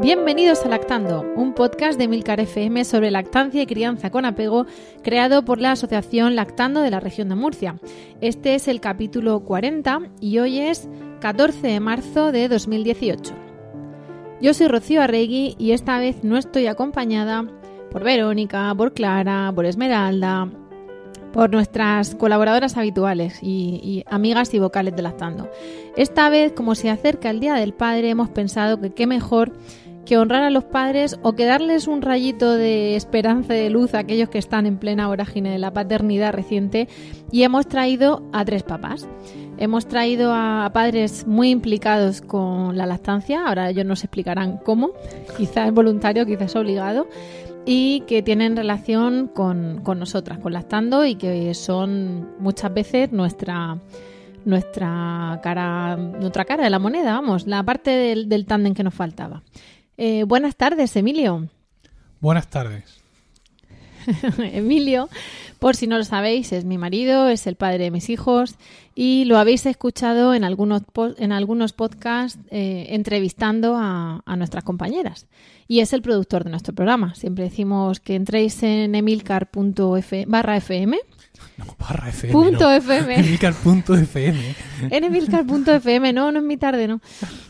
[0.00, 4.64] Bienvenidos a Lactando, un podcast de Milcar FM sobre lactancia y crianza con apego,
[5.02, 7.76] creado por la Asociación Lactando de la región de Murcia.
[8.22, 10.88] Este es el capítulo 40 y hoy es
[11.20, 13.34] 14 de marzo de 2018.
[14.40, 17.44] Yo soy Rocío Arregui y esta vez no estoy acompañada
[17.92, 20.48] por Verónica, por Clara, por Esmeralda,
[21.34, 25.50] por nuestras colaboradoras habituales y, y, amigas y vocales de Lactando.
[25.94, 29.52] Esta vez, como se acerca el Día del Padre, hemos pensado que qué mejor
[30.04, 33.94] que honrar a los padres o que darles un rayito de esperanza y de luz
[33.94, 36.88] a aquellos que están en plena vorágine de la paternidad reciente
[37.30, 39.08] y hemos traído a tres papás.
[39.58, 44.90] Hemos traído a padres muy implicados con la lactancia, ahora ellos nos explicarán cómo,
[45.36, 47.06] quizás es voluntario, quizás obligado,
[47.66, 53.78] y que tienen relación con, con nosotras, con lactando y que son muchas veces nuestra
[54.44, 58.94] nuestra cara, nuestra cara de la moneda, vamos, la parte del, del tándem que nos
[58.94, 59.42] faltaba.
[60.02, 61.50] Eh, buenas tardes, Emilio.
[62.20, 63.02] Buenas tardes.
[64.38, 65.10] Emilio,
[65.58, 68.54] por si no lo sabéis, es mi marido, es el padre de mis hijos
[68.94, 70.84] y lo habéis escuchado en algunos,
[71.18, 75.26] en algunos podcasts eh, entrevistando a, a, nuestras compañeras.
[75.68, 77.14] Y es el productor de nuestro programa.
[77.14, 80.98] Siempre decimos que entréis en emilcar.f barra fm
[81.56, 82.32] no, barra FM.
[82.32, 82.72] Punto no.
[82.72, 83.14] FM.
[83.18, 84.54] Emilcar.fm.
[84.90, 87.00] En Emilcar.fm, no, no es mi tarde, no.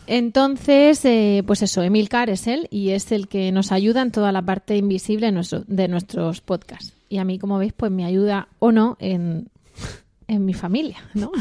[0.07, 4.31] Entonces, eh, pues eso, Emilcar es él y es el que nos ayuda en toda
[4.31, 6.93] la parte invisible de, nuestro, de nuestros podcasts.
[7.09, 9.49] Y a mí, como veis, pues me ayuda o no en,
[10.27, 11.31] en mi familia, ¿no?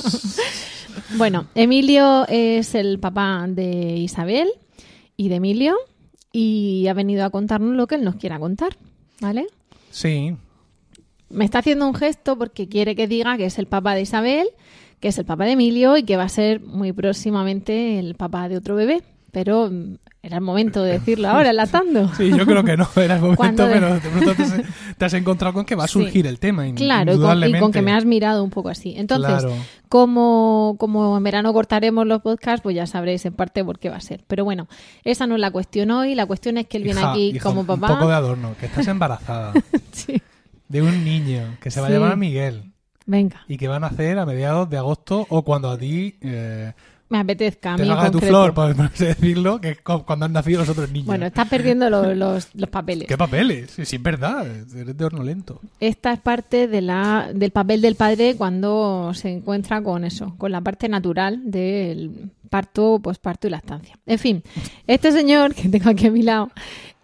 [1.16, 4.48] bueno, Emilio es el papá de Isabel
[5.16, 5.76] y de Emilio
[6.32, 8.76] y ha venido a contarnos lo que él nos quiera contar,
[9.20, 9.46] ¿vale?
[9.90, 10.36] Sí,
[11.34, 14.48] me está haciendo un gesto porque quiere que diga que es el papá de Isabel,
[15.00, 18.48] que es el papá de Emilio y que va a ser muy próximamente el papá
[18.48, 19.02] de otro bebé.
[19.32, 19.68] Pero
[20.22, 22.08] era el momento de decirlo ahora, enlatando.
[22.16, 23.74] Sí, yo creo que no era el momento, de...
[23.74, 24.64] pero de pronto te,
[24.96, 26.28] te, has encontrado con que va a surgir sí.
[26.28, 26.64] el tema.
[26.74, 28.94] Claro, y con, y con, que me has mirado un poco así.
[28.96, 29.52] Entonces, Claro.
[29.90, 33.96] como, como en verano cortaremos los podcasts, pues ya sabréis en parte por qué va
[33.96, 34.24] a ser.
[34.26, 34.66] Pero bueno,
[35.02, 36.14] esa no es la cuestión hoy.
[36.14, 37.92] La cuestión es que él viene Hija, aquí hija, como papá.
[37.92, 39.52] Un poco de adorno, que estás embarazada
[39.92, 40.22] sí.
[40.68, 41.92] De un niño que se va Sí.
[41.94, 42.72] a llamar Miguel
[43.06, 46.72] Venga, y que va a nacer a mediados de agosto o cuando a ti eh,
[47.10, 50.24] me apetezca a te mí salga de tu flor, por decirlo, que es cu- cuando
[50.24, 51.06] han nacido los otros niños.
[51.06, 53.06] Bueno, estás perdiendo los, los, los papeles.
[53.06, 53.70] ¿Qué papeles?
[53.72, 55.60] Sí, sí, es verdad, eres de horno lento.
[55.80, 60.50] Esta es parte de la, del papel del padre cuando se encuentra con eso, con
[60.50, 63.98] la parte natural del parto, posparto y lactancia.
[64.06, 64.42] En fin,
[64.86, 66.50] este señor que tengo aquí a mi lado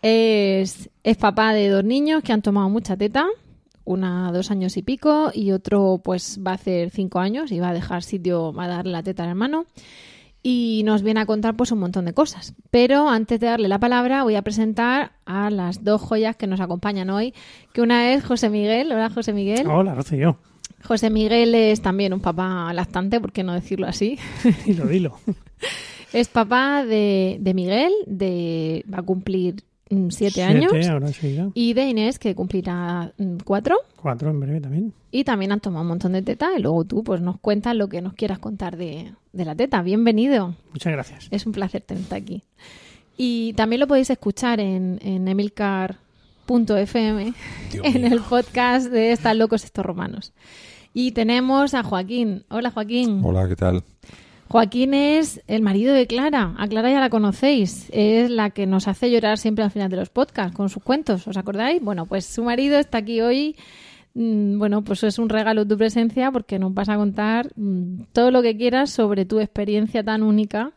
[0.02, 3.26] es, es papá de dos niños que han tomado mucha teta,
[3.84, 7.70] una dos años y pico y otro pues va a hacer cinco años y va
[7.70, 9.66] a dejar sitio, va a darle la teta al hermano
[10.42, 12.54] y nos viene a contar pues un montón de cosas.
[12.70, 16.60] Pero antes de darle la palabra voy a presentar a las dos joyas que nos
[16.60, 17.34] acompañan hoy,
[17.72, 18.92] que una es José Miguel.
[18.92, 19.66] Hola José Miguel.
[19.66, 20.38] Hola, Rocío.
[20.82, 24.18] José Miguel es también un papá lactante, ¿por qué no decirlo así?
[24.64, 25.18] Dilo, dilo.
[26.12, 31.08] es papá de, de Miguel, de va a cumplir siete, Siete, años, ahora
[31.52, 33.76] y de Inés, que cumplirá mm, cuatro.
[33.96, 34.92] Cuatro en breve también.
[35.10, 37.88] Y también han tomado un montón de teta y luego tú pues nos cuentas lo
[37.88, 39.82] que nos quieras contar de, de la teta.
[39.82, 40.54] Bienvenido.
[40.70, 41.26] Muchas gracias.
[41.32, 42.44] Es un placer tenerte aquí.
[43.16, 45.98] Y también lo podéis escuchar en, en emilcar.fm,
[47.72, 48.12] en mío.
[48.12, 50.32] el podcast de Están locos estos romanos.
[50.94, 52.44] Y tenemos a Joaquín.
[52.48, 53.20] Hola Joaquín.
[53.24, 53.82] Hola, ¿qué tal?
[54.50, 56.54] Joaquín es el marido de Clara.
[56.58, 57.88] A Clara ya la conocéis.
[57.92, 61.28] Es la que nos hace llorar siempre al final de los podcasts con sus cuentos.
[61.28, 61.80] ¿Os acordáis?
[61.80, 63.54] Bueno, pues su marido está aquí hoy.
[64.14, 68.32] Mm, Bueno, pues es un regalo tu presencia porque nos vas a contar mm, todo
[68.32, 70.72] lo que quieras sobre tu experiencia tan única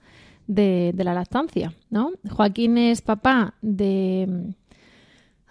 [0.46, 2.12] de, de la lactancia, ¿no?
[2.30, 4.54] Joaquín es papá de...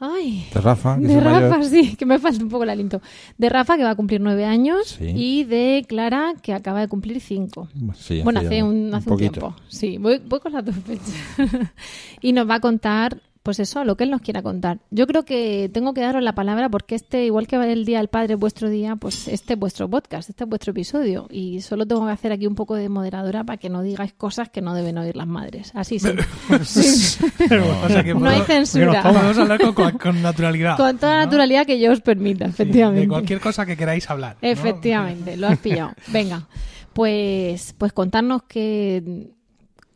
[0.04, 1.42] Ay, De Rafa, que de mayor.
[1.50, 3.00] Rafa, sí, que me falta un poco el aliento.
[3.38, 5.12] De Rafa, que va a cumplir nueve años, Sí.
[5.14, 7.68] y de Clara, que acaba de cumplir cinco.
[7.94, 9.54] Sí, bueno, hace un, hace un tiempo.
[9.68, 11.14] Sí, voy, voy con las dos fechas.
[12.20, 14.78] y nos va a contar pues eso, lo que él nos quiera contar.
[14.90, 18.06] Yo creo que tengo que daros la palabra porque este, igual que el Día del
[18.08, 21.26] Padre es vuestro día, pues este es vuestro podcast, este es vuestro episodio.
[21.30, 24.48] Y solo tengo que hacer aquí un poco de moderadora para que no digáis cosas
[24.50, 25.72] que no deben oír las madres.
[25.74, 26.08] Así sí.
[26.08, 29.02] O sea que No hay censura.
[29.02, 30.76] Podemos hablar con, con- con naturalidad.
[30.76, 31.24] Con toda ¿no?
[31.24, 33.02] naturalidad que yo os permita, Sí, efectivamente.
[33.02, 34.36] de cualquier cosa que queráis hablar.
[34.40, 34.48] ¿no?
[34.48, 35.92] Efectivamente, lo has pillado.
[36.08, 36.46] Venga,
[36.92, 39.30] pues, pues contarnos que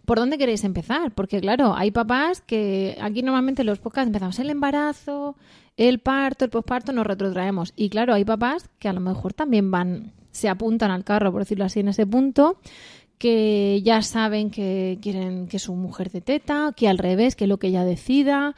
[0.07, 4.51] por dónde queréis empezar, porque claro, hay papás que aquí normalmente los podcasts empezamos el
[4.51, 5.37] embarazo,
[5.77, 7.73] el parto, el posparto, nos retrotraemos.
[7.77, 11.43] Y claro, hay papás que a lo mejor también van, se apuntan al carro, por
[11.43, 12.59] decirlo así, en ese punto,
[13.19, 17.59] que ya saben que quieren que su mujer de teta, que al revés, que lo
[17.59, 18.55] que ella decida,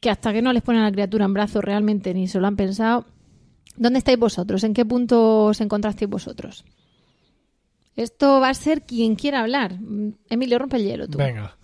[0.00, 2.46] que hasta que no les ponen a la criatura en brazos realmente ni se lo
[2.46, 3.06] han pensado.
[3.76, 4.62] ¿Dónde estáis vosotros?
[4.64, 6.64] ¿En qué punto os encontrasteis vosotros?
[8.00, 9.76] Esto va a ser quien quiera hablar.
[10.30, 11.18] Emilio, rompe el hielo tú.
[11.18, 11.54] Venga.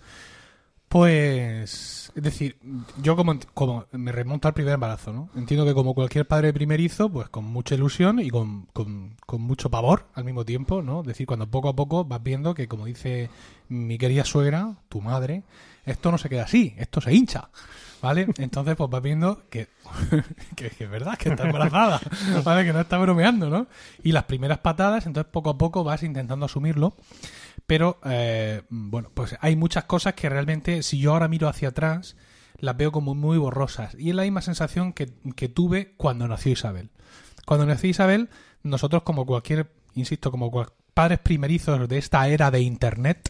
[0.87, 2.57] Pues, es decir,
[3.01, 5.29] yo como, como me remonto al primer embarazo, ¿no?
[5.35, 9.71] Entiendo que como cualquier padre primerizo, pues con mucha ilusión y con, con, con mucho
[9.71, 11.01] pavor al mismo tiempo, ¿no?
[11.01, 13.31] Es decir, cuando poco a poco vas viendo que, como dice
[13.67, 15.43] mi querida suegra, tu madre,
[15.85, 17.49] esto no se queda así, esto se hincha,
[18.01, 18.27] ¿vale?
[18.37, 19.67] Entonces, pues vas viendo que,
[20.55, 21.99] que, que es verdad, que está embarazada,
[22.43, 22.65] ¿vale?
[22.65, 23.67] Que no está bromeando, ¿no?
[24.03, 26.95] Y las primeras patadas, entonces poco a poco vas intentando asumirlo.
[27.65, 32.15] Pero, eh, bueno, pues hay muchas cosas que realmente, si yo ahora miro hacia atrás,
[32.59, 33.95] las veo como muy borrosas.
[33.99, 36.89] Y es la misma sensación que, que tuve cuando nació Isabel.
[37.45, 38.29] Cuando nació Isabel,
[38.63, 43.29] nosotros como cualquier, insisto, como cual- padres primerizos de esta era de Internet,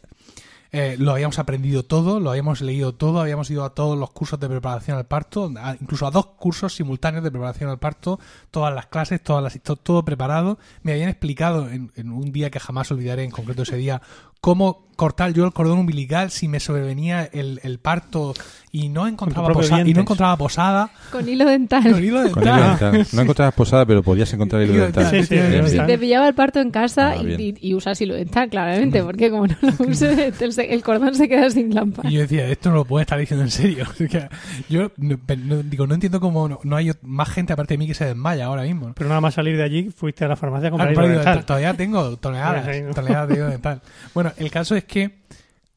[0.71, 4.39] eh, lo habíamos aprendido todo, lo habíamos leído todo, habíamos ido a todos los cursos
[4.39, 8.19] de preparación al parto, incluso a dos cursos simultáneos de preparación al parto,
[8.51, 10.57] todas las clases, todas las, to- todo preparado.
[10.83, 14.01] Me habían explicado en, en un día que jamás olvidaré, en concreto ese día,
[14.41, 18.33] cómo cortar yo el cordón umbilical si me sobrevenía el, el parto
[18.71, 20.89] y no encontraba, propios posa- y no encontraba posada.
[21.11, 21.83] Con hilo dental.
[21.83, 22.59] Con hilo Con dental.
[22.59, 23.07] hilo dental.
[23.13, 25.09] No encontrabas posada, pero podías encontrar hilo Hilo dental.
[25.11, 25.85] Sí, sí, hilo dental.
[25.87, 27.41] Te pillaba el parto en casa Ah, y, bien.
[27.61, 31.29] y- y usas hilo dental, claramente, porque como no lo uses, el, el cordón se
[31.29, 32.09] queda sin lámpara.
[32.09, 33.85] Y yo decía, esto no lo puede estar diciendo en serio.
[34.03, 34.29] O sea,
[34.67, 35.17] yo no,
[35.63, 38.45] digo, no entiendo cómo no, no hay más gente aparte de mí que se desmaya
[38.45, 38.87] ahora mismo.
[38.89, 38.93] ¿no?
[38.95, 41.15] Pero nada más salir de allí, fuiste a la farmacia a Ah, comprar pero hilo
[41.17, 41.45] dental.
[41.45, 43.81] Todavía tengo toneladas, toneladas de hilo dental.
[44.13, 45.23] Bueno, el caso es que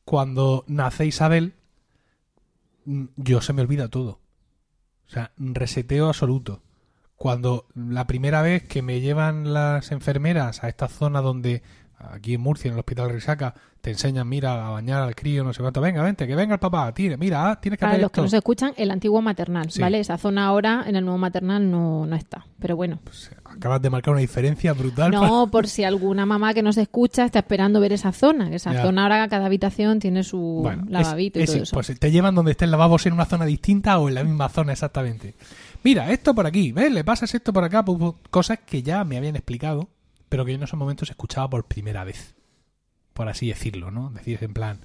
[0.04, 1.54] cuando nace Isabel,
[2.84, 4.20] mm, yo se me olvida todo.
[5.06, 6.62] O sea, reseteo absoluto.
[7.16, 11.62] Cuando la primera vez que me llevan las enfermeras a esta zona donde,
[11.98, 15.52] aquí en Murcia, en el Hospital Risaca, te enseñan, mira, a bañar al crío, no
[15.52, 18.10] sé cuánto, venga, vente, que venga el papá, tire, mira, ah, tienes que Para los
[18.10, 18.22] que esto.
[18.22, 19.80] nos escuchan, el antiguo maternal, Sí.
[19.82, 20.00] ¿vale?
[20.00, 22.46] Esa zona ahora en el nuevo maternal no, no está.
[22.58, 25.10] Pero bueno, Pues, acabas de marcar una diferencia brutal.
[25.10, 28.48] no por si alguna mamá que nos escucha está esperando ver esa zona.
[28.50, 28.82] que Esa Ya.
[28.82, 31.74] zona ahora cada habitación tiene su Bueno, lavabito es- y todo es- eso.
[31.74, 34.48] Pues te llevan donde esté el lavabo en una zona distinta o en la misma
[34.48, 35.34] zona exactamente.
[35.82, 36.92] Mira, esto por aquí, ¿ves?
[36.92, 37.84] Le pasas esto por acá,
[38.30, 39.88] cosas que ya me habían explicado,
[40.28, 42.34] pero que yo en esos momentos escuchaba por primera vez.
[43.14, 44.10] Por así decirlo, ¿no?
[44.10, 44.80] Decir en plan,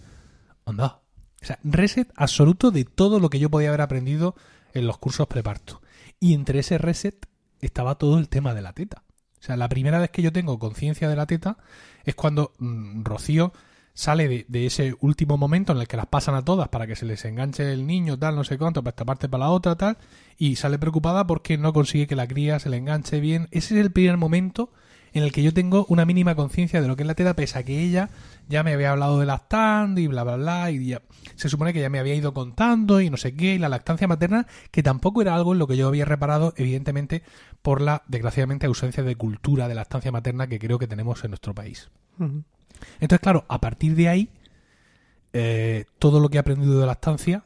[0.63, 1.00] onda.
[1.41, 4.35] O sea, reset absoluto de todo lo que yo podía haber aprendido
[4.73, 5.81] en los cursos preparto.
[6.19, 7.27] Y entre ese reset
[7.61, 9.03] estaba todo el tema de la teta.
[9.39, 11.57] O sea, la primera vez que yo tengo conciencia de la teta
[12.03, 13.53] es cuando mm, Rocío
[13.93, 16.95] sale de, de ese último momento en el que las pasan a todas para que
[16.95, 19.75] se les enganche el niño, tal, no sé cuánto, para esta parte, para la otra,
[19.75, 19.97] tal,
[20.37, 23.47] y sale preocupada porque no consigue que la cría se le enganche bien.
[23.51, 24.71] Ese es el primer momento
[25.15, 27.57] en el que yo tengo una mínima conciencia de lo que es la teta, pese
[27.57, 28.10] a que ella
[28.48, 31.01] ya me había hablado de lactando y bla, bla, bla, y ya-
[31.36, 34.07] se supone que ya me había ido contando y no sé qué, y la lactancia
[34.07, 37.24] materna, que tampoco era algo en lo que yo había reparado, evidentemente,
[37.62, 41.55] por la, desgraciadamente, ausencia de cultura de lactancia materna que creo que tenemos en nuestro
[41.55, 41.89] país.
[43.00, 44.29] Entonces, claro, a partir de ahí,
[45.34, 47.43] eh, todo lo que he aprendido de lactancia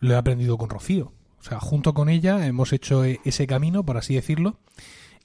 [0.00, 1.12] lo he aprendido con Rocío.
[1.38, 4.58] O sea, junto con ella hemos hecho e- ese camino, por así decirlo,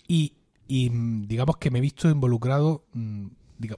[0.08, 0.34] y,
[0.68, 3.28] y, mm, digamos que me he visto involucrado mm,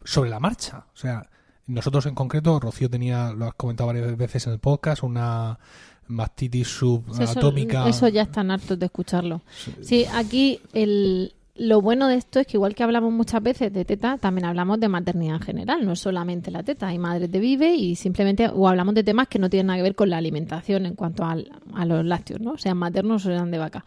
[0.03, 0.85] sobre la marcha.
[0.93, 1.27] O sea,
[1.67, 5.59] nosotros en concreto, Rocío tenía, lo has comentado varias veces en el podcast, una
[6.07, 7.87] mastitis subatómica.
[7.89, 9.41] Eso ya están hartos de escucharlo.
[9.81, 13.83] Sí, aquí el, lo bueno de esto es que igual que hablamos muchas veces de
[13.83, 17.39] teta, también hablamos de maternidad en general, no es solamente la teta, hay madres de
[17.39, 20.17] vive y simplemente o hablamos de temas que no tienen nada que ver con la
[20.17, 22.57] alimentación en cuanto al- a los lácteos, ¿no?
[22.57, 23.83] Sean maternos o sean de vaca.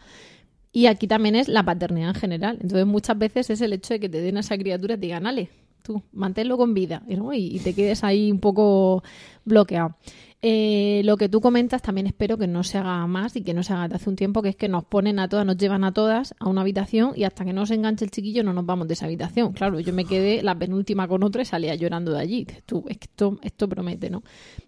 [0.71, 2.57] Y aquí también es la paternidad en general.
[2.61, 5.05] Entonces muchas veces es el hecho de que te den a esa criatura y te
[5.07, 5.49] digan, ale,
[5.83, 7.33] tú, manténlo con vida ¿no?
[7.33, 9.03] y, y te quedes ahí un poco
[9.43, 9.95] bloqueado.
[10.43, 13.61] Eh, lo que tú comentas también espero que no se haga más y que no
[13.61, 15.83] se haga de hace un tiempo, que es que nos ponen a todas, nos llevan
[15.83, 18.65] a todas a una habitación y hasta que no se enganche el chiquillo no nos
[18.65, 19.53] vamos de esa habitación.
[19.53, 22.47] Claro, yo me quedé la penúltima con otra y salía llorando de allí.
[22.65, 24.23] Tú, esto, esto promete, ¿no?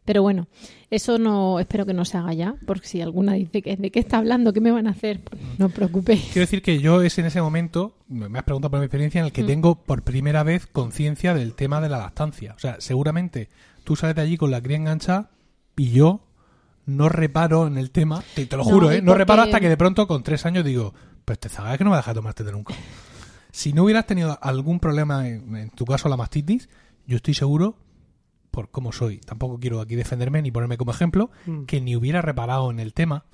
[0.06, 0.48] Pero bueno,
[0.92, 4.00] eso no espero que no se haga ya, porque si alguna dice que de qué
[4.00, 6.22] está hablando, qué me van a hacer, pues no os preocupéis.
[6.34, 9.25] Quiero decir que yo es en ese momento, me has preguntado por mi experiencia, en
[9.25, 9.48] el que Mm.
[9.48, 12.53] tengo por primera vez conciencia del tema de la lactancia.
[12.56, 13.50] O sea, seguramente
[13.84, 15.32] tú sales de allí con la cría enganchada
[15.75, 16.22] y yo
[16.86, 19.01] no reparo en el tema, te, te lo No, juro, ¿eh?
[19.01, 20.94] No reparo hasta que de pronto con tres años digo,
[21.25, 22.74] pues te zagas que no me dejas tomarte de nunca.
[23.51, 26.70] Si no hubieras tenido algún problema, en, en tu caso la mastitis,
[27.08, 27.77] yo estoy seguro,
[28.51, 31.63] por cómo soy, tampoco quiero aquí defenderme ni ponerme como ejemplo, Mm.
[31.65, 33.25] que ni hubiera reparado en el tema.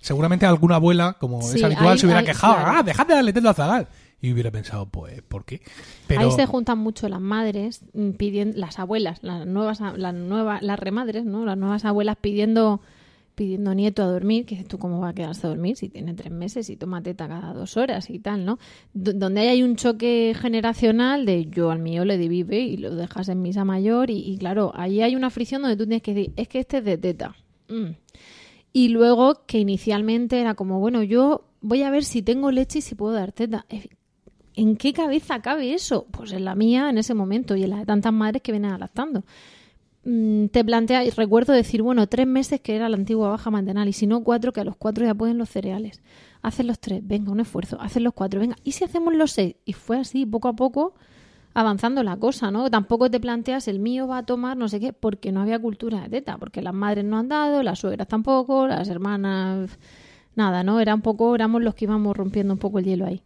[0.00, 2.72] Seguramente alguna abuela, como Sí, es habitual, se hubiera quejado, claro.
[2.78, 3.88] ah, dejad de darle teta a Zagal.
[4.22, 5.60] Y hubiera pensado, pues, ¿por qué?
[6.06, 10.62] Pero Ahí se juntan mucho las madres mm, pidiendo, las abuelas, las nuevas, las nuevas,
[10.62, 11.44] las remadres, ¿no?
[11.44, 12.80] Las nuevas abuelas pidiendo,
[13.34, 16.30] pidiendo nieto a dormir, que tú cómo va a quedarse a dormir si tiene tres
[16.30, 18.60] meses y toma teta cada dos horas y tal, ¿no?
[18.94, 22.94] D- donde hay un choque generacional de yo al mío le di vive y lo
[22.94, 26.14] dejas en misa mayor y, y claro, ahí hay una fricción donde tú tienes que
[26.14, 27.34] decir, es que este es de teta.
[27.68, 27.96] Mm.
[28.72, 32.82] Y luego que inicialmente era como, bueno, yo voy a ver si tengo leche y
[32.82, 33.66] si puedo dar teta.
[34.54, 36.06] ¿En qué cabeza cabe eso?
[36.10, 38.72] Pues en la mía en ese momento y en la de tantas madres que vienen
[38.72, 39.24] adaptando.
[40.04, 43.88] Mm, Te plantea, y recuerdo decir, bueno, tres meses que era la antigua baja mantenal
[43.88, 46.02] y si no cuatro, que a los cuatro ya pueden los cereales.
[46.42, 49.56] Hacen los tres, venga, un esfuerzo, hacen los cuatro, venga, ¿y si hacemos los seis?
[49.64, 50.94] Y fue así, poco a poco,
[51.54, 52.70] avanzando la cosa, ¿no?
[52.70, 56.00] Tampoco te planteas, el mío va a tomar no sé qué, porque no había cultura
[56.02, 59.78] de teta, porque las madres no han dado, las suegras tampoco, las hermanas,
[60.36, 60.80] nada, ¿no?
[60.80, 63.22] Era un poco, éramos los que íbamos rompiendo un poco el hielo ahí.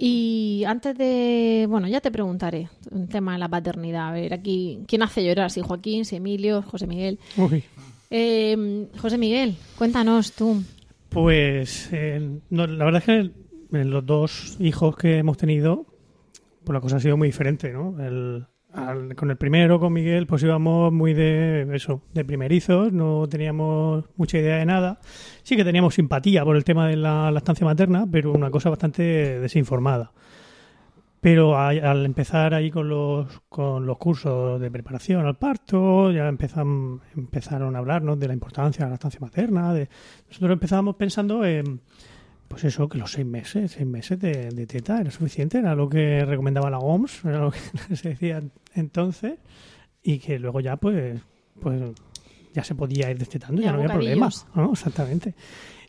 [0.00, 4.08] Y antes de, bueno, ya te preguntaré un tema de la paternidad.
[4.08, 5.50] A ver, aquí, ¿quién hace llorar?
[5.50, 7.18] Si Joaquín, si Emilio, José Miguel.
[7.36, 7.64] Uy.
[8.10, 10.62] Eh, José Miguel, cuéntanos tú.
[11.08, 15.86] Pues eh, no, la verdad es que en los dos hijos que hemos tenido,
[16.64, 17.96] pues la cosa ha sido muy diferente, ¿no?
[18.02, 23.26] El- al- con el primero, con Miguel, pues íbamos muy de eso, de primerizos, no
[23.28, 25.00] teníamos mucha idea de nada.
[25.42, 29.02] Sí que teníamos simpatía por el tema de la lactancia materna, pero una cosa bastante
[29.40, 30.12] desinformada.
[31.20, 36.28] Pero a- al empezar ahí con los, con los cursos de preparación al parto, ya
[36.28, 39.72] empezan, empezaron a hablarnos de la importancia de la lactancia materna.
[39.74, 39.88] De,
[40.28, 41.80] nosotros empezábamos pensando en,
[42.48, 45.88] pues eso, que los seis meses, seis meses de, de teta era suficiente, era lo
[45.88, 48.42] que recomendaba la OMS, era lo que se decía
[48.74, 49.38] entonces,
[50.02, 51.20] y que luego ya pues,
[51.60, 51.80] pues
[52.54, 54.26] ya se podía ir destetando, ya, Ya no había problema.
[54.26, 54.46] bocadillos.
[54.56, 54.72] ¿no?
[54.72, 55.34] Exactamente.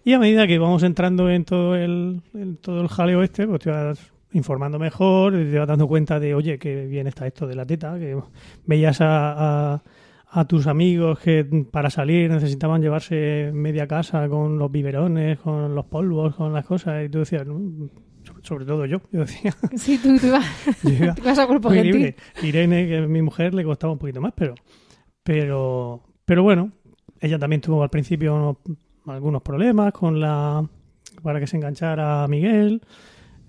[0.03, 3.61] Y a medida que vamos entrando en todo el, en todo el jaleo este, pues
[3.61, 3.99] te vas
[4.31, 7.97] informando mejor, te vas dando cuenta de, oye, que bien está esto de la teta,
[7.97, 8.17] que
[8.65, 9.83] veías a, a,
[10.31, 15.85] a tus amigos que para salir necesitaban llevarse media casa con los biberones, con los
[15.85, 17.87] polvos, con las cosas, y tú decías, "Mm",
[18.23, 20.27] sobre- sobre todo yo, yo decía, Sí, tú, tú
[20.83, 22.15] yo iba tú a cuerpo gentil.
[22.43, 24.53] Irene, que es mi mujer, le costaba un poquito más, pero,
[25.23, 26.71] pero, pero bueno,
[27.19, 28.57] ella también tuvo al principio unos-
[29.07, 30.63] algunos problemas con la
[31.23, 32.81] para que se enganchara a Miguel.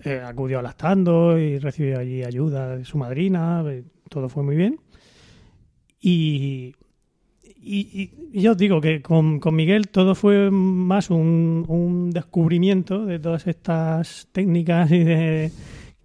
[0.02, 3.62] Eh, acudió a lactando y recibió allí ayuda de su madrina.
[3.66, 4.80] eh, todo fue muy bien.
[6.00, 6.74] Y,
[7.62, 13.18] y, yo os digo que con, con Miguel todo fue más un, un descubrimiento de
[13.18, 15.52] todas estas técnicas y de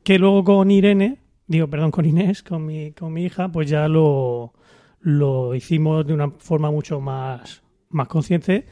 [0.03, 3.87] que luego con Irene, digo, perdón, con Inés, con mi, con mi hija, pues ya
[3.87, 4.53] lo,
[4.99, 8.65] lo hicimos de una forma mucho más, más consciente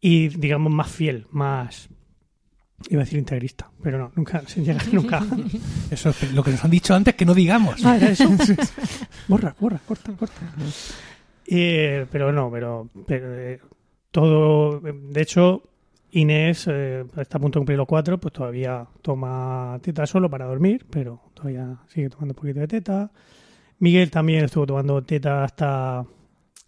[0.00, 1.88] y, digamos, más fiel, más,
[2.88, 5.24] iba a decir integrista, pero no, nunca, sin llegar nunca.
[5.90, 7.84] eso es lo que nos han dicho antes que no digamos.
[7.84, 8.28] Ah, era eso.
[9.28, 10.40] borra, borra, corta, corta.
[11.46, 13.60] Eh, pero no, pero, pero, eh,
[14.10, 15.62] todo, de hecho,
[16.12, 20.46] Inés eh, está a punto de cumplir los cuatro, pues todavía toma teta solo para
[20.46, 23.10] dormir, pero todavía sigue tomando un poquito de teta.
[23.78, 26.04] Miguel también estuvo tomando teta hasta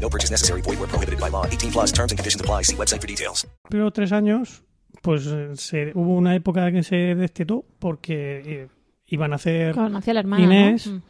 [0.00, 0.60] No purchase necessary.
[0.62, 1.44] Void where prohibited by law.
[1.46, 2.62] 18 plus terms and conditions apply.
[2.64, 3.46] See website for details.
[3.68, 4.62] Pero tres años,
[5.02, 8.68] pues eh, se, hubo una época que se destetó porque eh,
[9.06, 10.42] iban a hacer Claro, la hermana.
[10.44, 10.96] Inés ¿no?
[10.98, 11.02] Mm.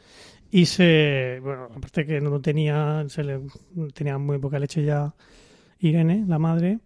[0.51, 3.41] y se, bueno, aparte que no tenía, se le,
[3.95, 5.15] tenía muy poca leche ya
[5.79, 6.79] Irene, la madre,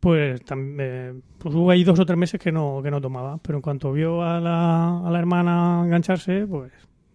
[0.00, 3.38] pues, tam- eh, pues hubo ahí dos o tres meses que no, que no tomaba,
[3.38, 6.72] pero en cuanto vio a la, a la hermana engancharse, pues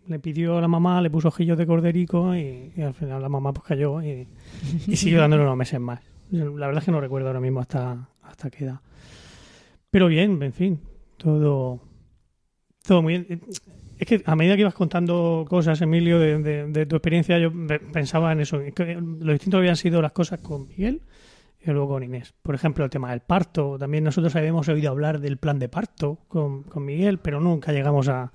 [0.08, 3.30] le pidió a la mamá, le puso ojillos de corderico y, y al final la
[3.30, 4.28] mamá pues cayó y,
[4.88, 6.02] y siguió dándole unos meses más.
[6.32, 8.80] La verdad es que no recuerdo ahora mismo hasta, hasta qué edad.
[9.92, 10.80] Pero bien, en fin,
[11.18, 11.80] todo,
[12.86, 13.42] todo muy bien.
[13.98, 17.50] Es que a medida que ibas contando cosas, Emilio, de, de- de tu experiencia, yo
[17.52, 18.60] pe- pensaba en eso.
[18.76, 21.02] que Lo distinto habían sido las cosas con Miguel
[21.64, 22.34] y luego con Inés.
[22.42, 23.78] Por ejemplo, el tema del parto.
[23.80, 28.10] También nosotros habíamos oído hablar del plan de parto con, con Miguel, pero nunca llegamos
[28.10, 28.34] a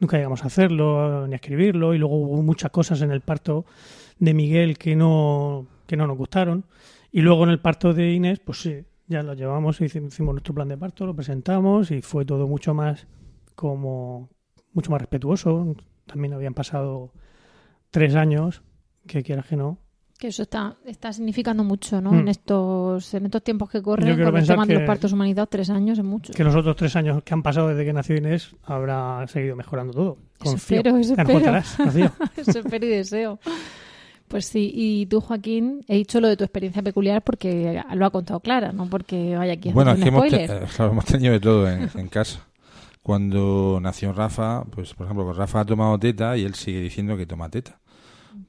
[0.00, 1.94] nunca llegamos a hacerlo ni a escribirlo.
[1.94, 3.64] Y luego hubo muchas cosas en el parto
[4.18, 6.64] de Miguel que no, que no nos gustaron.
[7.12, 10.54] Y luego en el parto de Inés, pues sí, ya lo llevamos, hici- hicimos nuestro
[10.54, 13.06] plan de parto, lo presentamos y fue todo mucho más
[13.54, 14.30] como
[14.72, 15.76] mucho más respetuoso.
[16.06, 17.12] También habían pasado
[17.90, 18.62] tres años,
[19.06, 19.78] que quieras que no.
[20.18, 22.12] Que eso está, está significando mucho, ¿no?
[22.12, 22.18] Mm.
[22.20, 26.04] En estos en estos tiempos que corren tema de los partos humanizados, tres años es
[26.04, 26.32] mucho.
[26.32, 29.92] Que los otros tres años que han pasado desde que nació Inés habrá seguido mejorando
[29.92, 30.18] todo.
[30.40, 30.76] Eso Confío.
[30.78, 31.62] espero, eso espero.
[31.78, 32.12] Rocío.
[32.36, 33.38] Eso espero y deseo.
[34.28, 38.10] Pues sí, y tú, Joaquín, he dicho lo de tu experiencia peculiar porque lo ha
[38.10, 41.04] contado Clara, no porque vaya aquí a Bueno, es que hemos, te- eh, claro, hemos
[41.04, 42.40] tenido de todo en, en casa.
[43.02, 47.26] Cuando nació Rafa, pues por ejemplo, Rafa ha tomado teta y él sigue diciendo que
[47.26, 47.78] toma teta.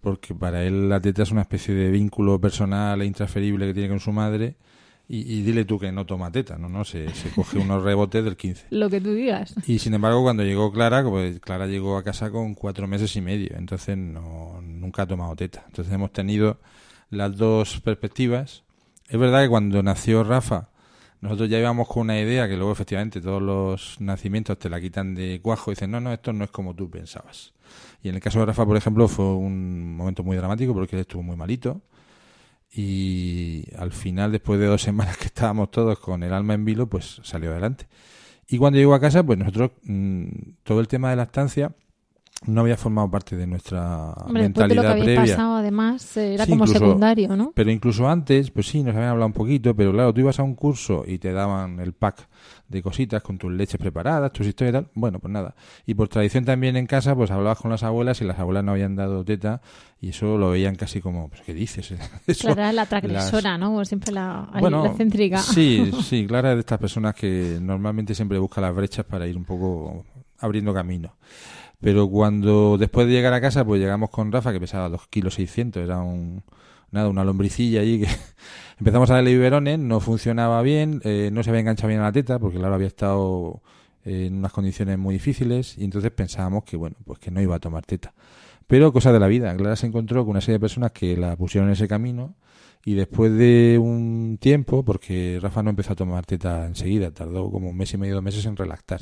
[0.02, 3.90] Porque para él la teta es una especie de vínculo personal e intransferible que tiene
[3.90, 4.56] con su madre.
[5.08, 6.68] Y, y dile tú que no toma teta, ¿no?
[6.68, 8.68] no se, se coge unos rebotes del 15.
[8.72, 9.54] Lo que tú digas.
[9.68, 13.22] Y sin embargo, cuando llegó Clara, pues Clara llegó a casa con cuatro meses y
[13.22, 15.64] medio, entonces no, nunca ha tomado teta.
[15.68, 16.60] Entonces hemos tenido
[17.12, 18.64] las dos perspectivas.
[19.08, 20.70] Es verdad que cuando nació Rafa,
[21.22, 25.16] nosotros ya íbamos con una idea que luego efectivamente todos los nacimientos te la quitan
[25.16, 27.55] de cuajo y dicen, no, no, esto no es como tú pensabas.
[28.02, 31.02] Y en el caso de Rafa, por ejemplo, fue un momento muy dramático porque él
[31.02, 31.82] estuvo muy malito.
[32.72, 36.88] Y al final, después de dos semanas que estábamos todos con el alma en vilo,
[36.88, 37.88] pues salió adelante.
[38.48, 40.26] Y cuando llegó a casa, pues nosotros, mm,
[40.64, 41.72] todo el tema de lactancia
[42.46, 45.16] no había formado parte de nuestra Hombre, de lo que mentalidad previa.
[45.22, 47.54] pasado, además, eh, era Sí, como incluso- secundario, ¿no?
[47.56, 50.44] Pero incluso antes, pues sí, nos habían hablado un poquito, pero claro, tú ibas a
[50.44, 52.28] un curso y te daban el pack
[52.68, 54.88] de cositas con tus leches preparadas, tus historias y tal.
[54.96, 55.56] Bueno, pues nada.
[55.86, 58.72] Y por tradición también en casa, pues hablabas con las abuelas y las abuelas no
[58.72, 59.62] habían dado teta
[60.02, 61.92] y eso lo veían casi como, pues ¿qué dices?
[62.28, 63.68] Eso, Clara es la las- transgresora, ¿no?
[63.68, 65.40] Como siempre la, bueno, la.
[65.42, 69.38] Sí, sí, Clara es de estas personas que normalmente siempre busca las brechas para ir
[69.38, 70.06] un poco
[70.40, 71.16] abriendo camino.
[71.80, 75.36] Pero cuando después de llegar a casa, pues llegamos con Rafa, que pesaba 2 kilos
[75.36, 76.42] 600, era un,
[76.92, 78.08] nada, una lombricilla allí que
[78.80, 82.12] empezamos a darle biberones, no funcionaba bien, eh, no se había enganchado bien a la
[82.12, 83.62] teta, porque Laura había estado
[84.04, 87.56] eh, en unas condiciones muy difíciles, y entonces pensábamos que, bueno, pues que no iba
[87.56, 88.14] a tomar teta.
[88.68, 91.36] Pero cosa de la vida, Clara se encontró con una serie de personas que la
[91.36, 92.36] pusieron en ese camino,
[92.84, 97.70] y después de un tiempo, porque Rafa no empezó a tomar teta enseguida, tardó como
[97.70, 99.02] un mes y medio, dos meses en relactar.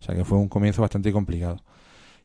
[0.00, 1.62] O sea que fue un comienzo bastante complicado.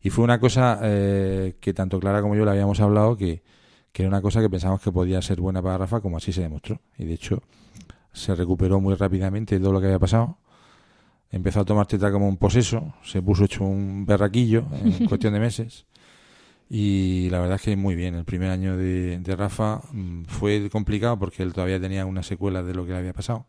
[0.02, 3.44] Y fue una cosa eh, que tanto Clara como yo le habíamos hablado, que,
[3.92, 6.42] que era una cosa que pensamos que podía ser buena para Rafa, como así se
[6.42, 6.80] demostró.
[6.98, 7.42] Y de hecho,
[8.14, 10.38] se recuperó muy rápidamente de todo lo que había pasado.
[11.32, 15.40] Empezó a tomar teta como un poseso, se puso hecho un berraquillo en cuestión de
[15.40, 15.86] meses.
[16.70, 18.16] Y la verdad es que muy bien.
[18.16, 22.62] El primer año de, de Rafa mm, fue complicado porque él todavía tenía una secuela
[22.64, 23.48] de lo que le había pasado.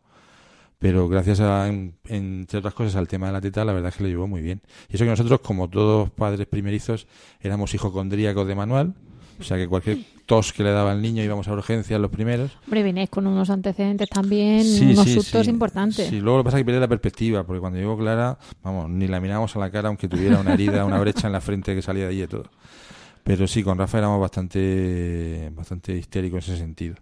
[0.79, 3.95] Pero gracias a, en- entre otras cosas, al tema de la teta, la verdad es
[3.97, 4.61] que lo llevó muy bien.
[4.89, 7.07] Y eso que nosotros, como todos padres primerizos,
[7.39, 8.95] éramos hijocondríacos de manual.
[9.39, 9.99] O sea que cualquier
[10.31, 12.51] tos que le daba al niño íbamos a urgencias los primeros.
[12.63, 15.49] Hombre, vienes con unos antecedentes también, Sí, unos sí, sustos sí.
[15.49, 16.07] importantes.
[16.07, 18.89] Sí, luego lo que pasa es que pierde la perspectiva, porque cuando llegó Clara, vamos,
[18.89, 21.75] ni la mirábamos a la cara, aunque tuviera una herida, una brecha en la frente
[21.75, 22.45] que salía de allí y todo.
[23.25, 26.95] Pero sí, con Rafa éramos bastante, bastante histéricos en ese sentido.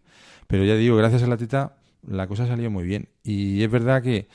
[0.48, 1.76] Pero ya digo, gracias a la teta,
[2.08, 3.10] la cosa salió muy bien.
[3.24, 4.28] Y es verdad que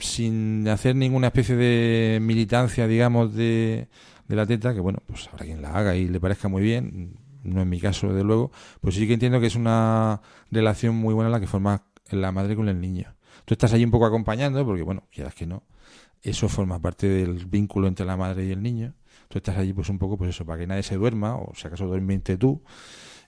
[0.00, 3.86] sin hacer ninguna especie de militancia, digamos, de,
[4.26, 7.14] de la teta, que bueno, pues habrá quien la haga y le parezca muy bien,
[7.42, 8.50] no es mi caso, de luego,
[8.80, 12.56] pues sí que entiendo que es una relación muy buena la que forma la madre
[12.56, 13.14] con el niño.
[13.44, 15.64] Tú estás ahí un poco acompañando, porque bueno, quieras que no,
[16.22, 18.94] eso forma parte del vínculo entre la madre y el niño.
[19.28, 21.66] Tú estás allí pues un poco, pues eso, para que nadie se duerma, o si
[21.66, 22.62] acaso duermente tú,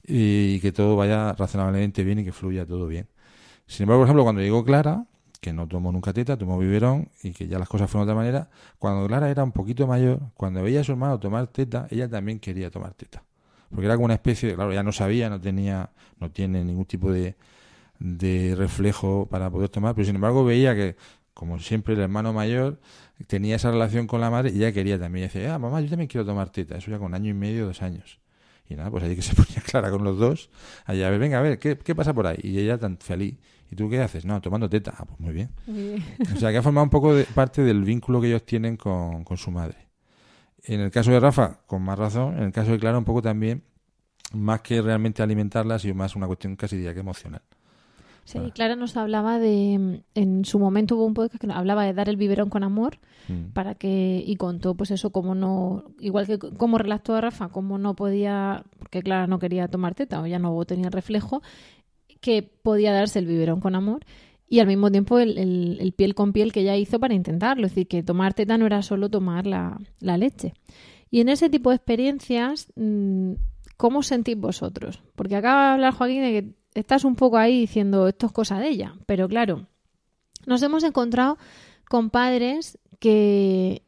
[0.07, 3.09] y que todo vaya razonablemente bien y que fluya todo bien.
[3.66, 5.07] Sin embargo, por ejemplo, cuando llegó Clara,
[5.40, 8.22] que no tomó nunca teta, tomó biberón y que ya las cosas fueron de otra
[8.22, 12.09] manera, cuando Clara era un poquito mayor, cuando veía a su hermano tomar teta, ella
[12.09, 13.24] también quería tomar teta.
[13.75, 16.85] Porque era como una especie de, claro, ya no sabía, no tenía, no tiene ningún
[16.85, 17.35] tipo de,
[17.99, 20.97] de reflejo para poder tomar, pero sin embargo veía que,
[21.33, 22.81] como siempre, el hermano mayor
[23.27, 25.25] tenía esa relación con la madre y ella quería también.
[25.25, 26.77] Y decía, ah, mamá, yo también quiero tomar teta.
[26.77, 28.21] Eso ya con año y medio, dos años.
[28.69, 30.51] Y nada, pues allí que se ponía clara con los dos.
[30.85, 32.39] Allá, a ver, venga, a ver, ¿qué, ¿qué, pasa por ahí?
[32.43, 33.37] Y ella tan feliz.
[33.71, 34.25] ¿Y tú qué haces?
[34.25, 34.95] No, tomando teta.
[34.97, 35.51] Ah, pues muy bien.
[36.35, 39.25] O sea, que ha formado un poco de parte del vínculo que ellos tienen con,
[39.25, 39.89] con su madre.
[40.64, 42.37] En el caso de Rafa, con más razón.
[42.38, 43.62] En el caso de Clara, un poco también,
[44.33, 47.42] más que realmente alimentarla, ha sido más una cuestión casi diría que emocional.
[48.24, 52.09] Sí, Clara nos hablaba de, en su momento hubo un podcast que hablaba de dar
[52.09, 52.98] el biberón con amor
[53.29, 53.53] Mm.
[53.55, 57.79] para que y contó pues eso como no igual que como relató a Rafa como
[57.79, 61.42] no podía porque Clara no quería tomar teta o ya no tenía reflejo
[62.20, 64.05] que podía darse el biberón con amor
[64.48, 67.66] y al mismo tiempo el, el- el piel con piel que ella hizo para intentarlo.
[67.66, 70.54] Es decir que tomar teta no era solo tomar la, la leche.
[71.11, 73.33] Y en ese tipo de experiencias mm,
[73.76, 75.02] ¿cómo sentís vosotros?
[75.14, 78.59] porque acaba de hablar Joaquín de que estás un poco ahí diciendo esto es cosa
[78.59, 79.66] de ella pero claro
[80.46, 81.38] nos hemos encontrado
[81.88, 83.83] con padres que,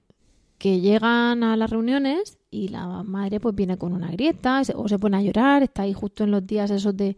[0.59, 4.99] que llegan a las reuniones y la madre pues viene con una grieta o se
[4.99, 7.17] pone a llorar, está ahí justo en los días esos de,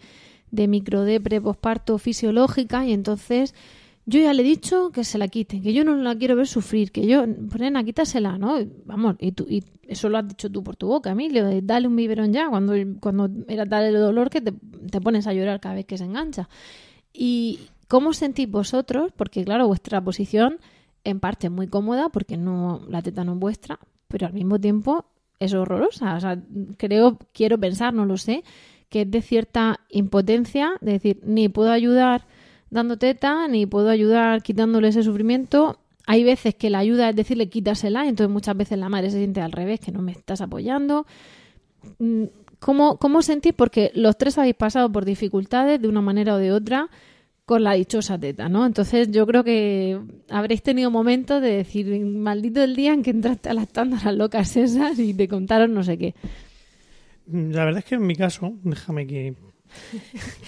[0.51, 3.55] de microdepre posparto fisiológica y entonces
[4.07, 6.47] yo ya le he dicho que se la quite, que yo no la quiero ver
[6.47, 8.57] sufrir, que yo, pues nena, quítasela, ¿no?
[8.87, 11.89] Vamos, y, tú, y eso lo has dicho tú por tu boca, Emilio, de dale
[11.89, 14.53] un biberón ya, cuando, cuando era tal el dolor que te,
[14.91, 16.49] te pones a llorar cada vez que se engancha.
[17.13, 19.13] ¿Y cómo sentís vosotros?
[19.15, 20.59] Porque claro, vuestra posición
[21.05, 24.59] en parte es muy cómoda porque no la teta no es vuestra, pero al mismo
[24.59, 25.05] tiempo
[25.39, 26.15] es horrorosa.
[26.17, 26.43] O sea,
[26.77, 28.43] creo, quiero pensar, no lo sé,
[28.89, 32.27] que es de cierta impotencia, de decir, ni puedo ayudar
[32.71, 35.79] dando teta, ni puedo ayudar quitándole ese sufrimiento.
[36.07, 39.19] Hay veces que la ayuda es decirle quítasela, y entonces muchas veces la madre se
[39.19, 41.07] siente al revés, que no me estás apoyando.
[41.99, 42.25] Mm,
[42.61, 43.53] ¿Cómo, ¿Cómo sentís?
[43.53, 46.89] Porque los tres habéis pasado por dificultades de una manera o de otra
[47.45, 48.67] con la dichosa teta, ¿no?
[48.67, 49.99] Entonces yo creo que
[50.29, 54.55] habréis tenido momentos de decir, maldito el día en que entraste a las tandas locas
[54.57, 56.15] esas y te contaron no sé qué.
[57.33, 59.35] La verdad es que en mi caso, déjame que...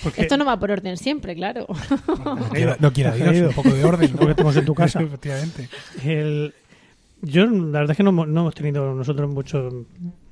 [0.02, 1.66] Porque Esto no va por orden siempre, claro.
[2.80, 4.10] No quiera, Dios, un poco de orden.
[4.12, 4.16] ¿no?
[4.18, 5.00] Porque estamos en tu casa.
[5.02, 5.68] Efectivamente.
[6.04, 6.54] El,
[7.20, 9.74] yo, la verdad es que no, hemos- no hemos tenido nosotros muchos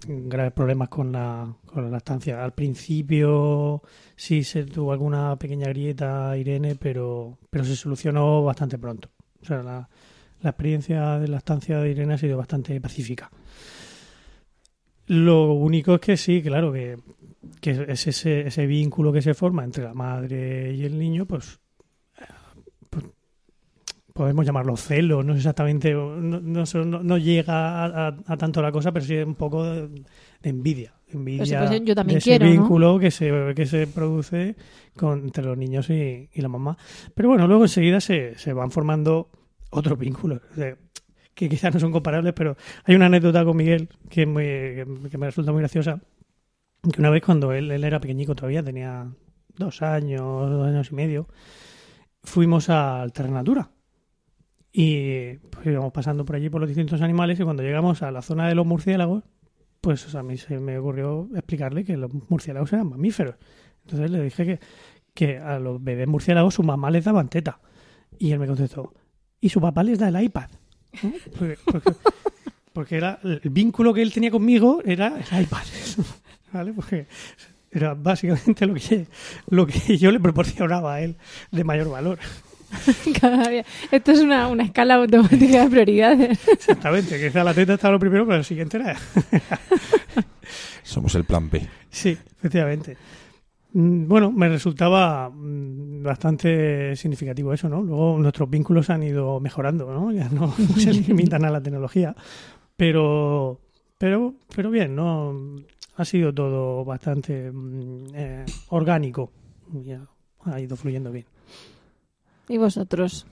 [0.06, 2.42] graves problemas con la, con la lactancia.
[2.42, 3.82] Al principio
[4.16, 9.11] sí se tuvo alguna pequeña grieta, Irene, pero, pero se solucionó bastante pronto.
[9.42, 9.88] O sea, la,
[10.40, 13.30] la experiencia de lactancia de Irene ha sido bastante pacífica.
[15.08, 16.96] Lo único es que sí, claro, que,
[17.60, 21.58] que es ese, ese vínculo que se forma entre la madre y el niño, pues
[24.12, 28.90] podemos llamarlo celo, no sé exactamente, no, no, llega a, a- a tanto la cosa,
[28.90, 30.92] pero sí un poco de, de envidia.
[31.12, 32.50] Envidia Pues, pues, yo también de ese quiero, ¿no?
[32.52, 34.56] vínculo que, se, que se produce
[34.96, 36.76] con, entre los niños y, y la mamá.
[37.14, 39.30] Pero bueno, luego enseguida se, se van formando
[39.70, 40.40] otros vínculos.
[40.50, 40.76] o sea,
[41.38, 44.27] que quizás no son comparables, pero hay una anécdota con Miguel que,
[45.09, 46.01] que, me resulta muy graciosa.
[46.92, 49.07] Que una vez cuando él, él era pequeñico todavía, tenía
[49.57, 51.29] dos años, dos años y medio,
[52.24, 53.70] fuimos a Alternatura.
[54.72, 58.20] Y pues íbamos pasando por allí por los distintos animales y cuando llegamos a la
[58.20, 59.22] zona de los murciélagos,
[59.81, 63.37] pues a mí se me ocurrió explicarle que los murciélagos eran mamíferos.
[63.83, 64.61] Entonces le dije que,
[65.14, 67.61] que a los bebés murciélagos su mamá les daba teta.
[68.18, 68.92] Y él me contestó,
[69.40, 70.51] y su papá les da el iPad.
[71.38, 71.92] Porque, porque-
[72.72, 75.62] porque era el vínculo que él tenía conmigo era el iPad.
[76.53, 76.72] ¿Vale?
[76.72, 77.07] Porque
[77.70, 79.07] era básicamente lo que,
[79.51, 81.16] lo que yo le proporcionaba a él
[81.51, 82.18] de mayor valor.
[83.20, 83.64] Cada día.
[83.90, 86.38] Esto es una, una escala automática de prioridades.
[86.48, 88.96] Exactamente, quizá la teta estaba lo primero, pero lo siguiente era.
[90.83, 91.66] Somos el plan B.
[91.90, 92.96] Sí, efectivamente.
[93.72, 97.83] Mm, Bueno, me resultaba mm, bastante significativo eso, ¿no?
[97.83, 100.12] Luego nuestros vínculos han ido mejorando, ¿no?
[100.12, 102.14] Ya no se limitan a la tecnología.
[102.76, 103.61] Pero,
[103.98, 105.35] pero, pero bien, ¿no?
[105.96, 109.31] Ha sido todo bastante mm, eh, orgánico.
[109.85, 110.00] Ya
[110.44, 111.26] ha ido fluyendo bien.
[112.48, 113.26] ¿Y vosotros?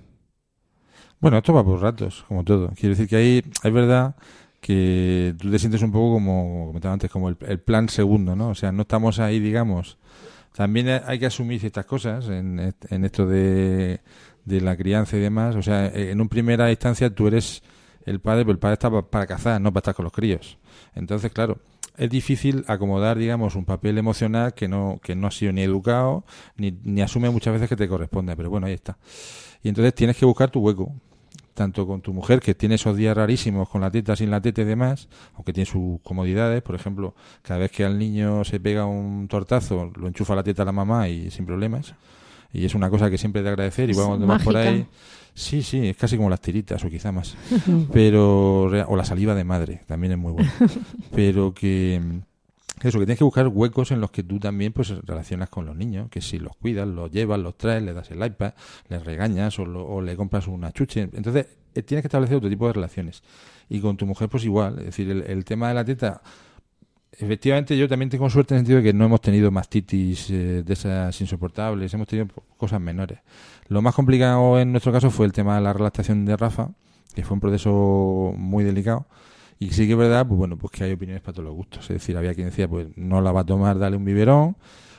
[1.21, 2.71] Bueno, esto va por ratos, como todo.
[2.77, 4.17] Quiero decir que ahí es verdad
[4.61, 8.37] que tú te sientes un poco como, como comentaba antes, como el, el plan segundo,
[8.37, 8.51] ¿no?
[8.51, 9.99] O sea, no estamos ahí, digamos.
[10.57, 14.01] También hay que asumir ciertas cosas en, en esto de,
[14.45, 15.55] de la crianza y demás.
[15.55, 17.63] O sea, en una primera instancia tú eres
[18.07, 20.59] el padre, pero el padre está pa- para cazar, no para estar con los críos.
[20.95, 21.59] Entonces, claro,
[21.99, 26.25] es difícil acomodar, digamos, un papel emocional que no, que no ha sido ni educado,
[26.57, 28.97] ni, ni asume muchas veces que te corresponde, pero bueno, ahí está.
[29.63, 30.95] Y entonces tienes que buscar tu hueco,
[31.57, 34.63] tanto con tu mujer, que tiene esos días rarísimos con la teta, sin la teta
[34.63, 38.85] y demás, aunque tiene sus comodidades, por ejemplo, cada vez que al niño se pega
[38.85, 41.95] un tortazo, lo enchufa la teta a la mamá y sin problemas.
[42.53, 44.87] Y es una cosa que siempre de agradecer, igual Es cuando vas por ahí.
[45.35, 47.37] Sí, sí, es casi como las tiritas o quizá más.
[47.93, 50.53] Pero, o la saliva de madre, también es muy buena.
[51.15, 52.01] Pero que,
[52.83, 55.75] eso, que tienes que buscar huecos en los que tú también pues relacionas con los
[55.75, 58.53] niños, que si los cuidas, los llevas, los traes, le das el iPad,
[58.89, 61.09] les regañas o, lo- le compras una chuche.
[61.15, 63.23] Entonces, eh, tienes que establecer otro tipo de relaciones.
[63.69, 64.79] Y con tu mujer, pues igual.
[64.81, 66.21] Es decir, el, tema de la teta,
[67.13, 70.63] efectivamente yo también tengo suerte en el sentido de que no hemos tenido mastitis eh,
[70.63, 73.19] de esas insoportables, hemos tenido cosas menores.
[73.69, 76.71] Lo más complicado en nuestro caso fue el tema de la relactación de Rafa,
[77.15, 79.07] que fue un proceso muy delicado.
[79.59, 81.85] Y sí que es verdad, pues bueno, pues que hay opiniones para todos los gustos.
[81.85, 84.57] Es decir, había quien decía, pues no la va a tomar, dale un biberón.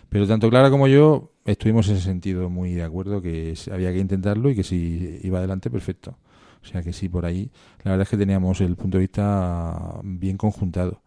[0.09, 3.99] Pero tanto Clara como yo estuvimos en ese sentido muy de acuerdo que había que
[3.99, 6.17] intentarlo y que si iba adelante, perfecto.
[6.63, 7.51] O sea que sí, por ahí,
[7.83, 11.01] la verdad es que teníamos el punto de vista bien conjuntado.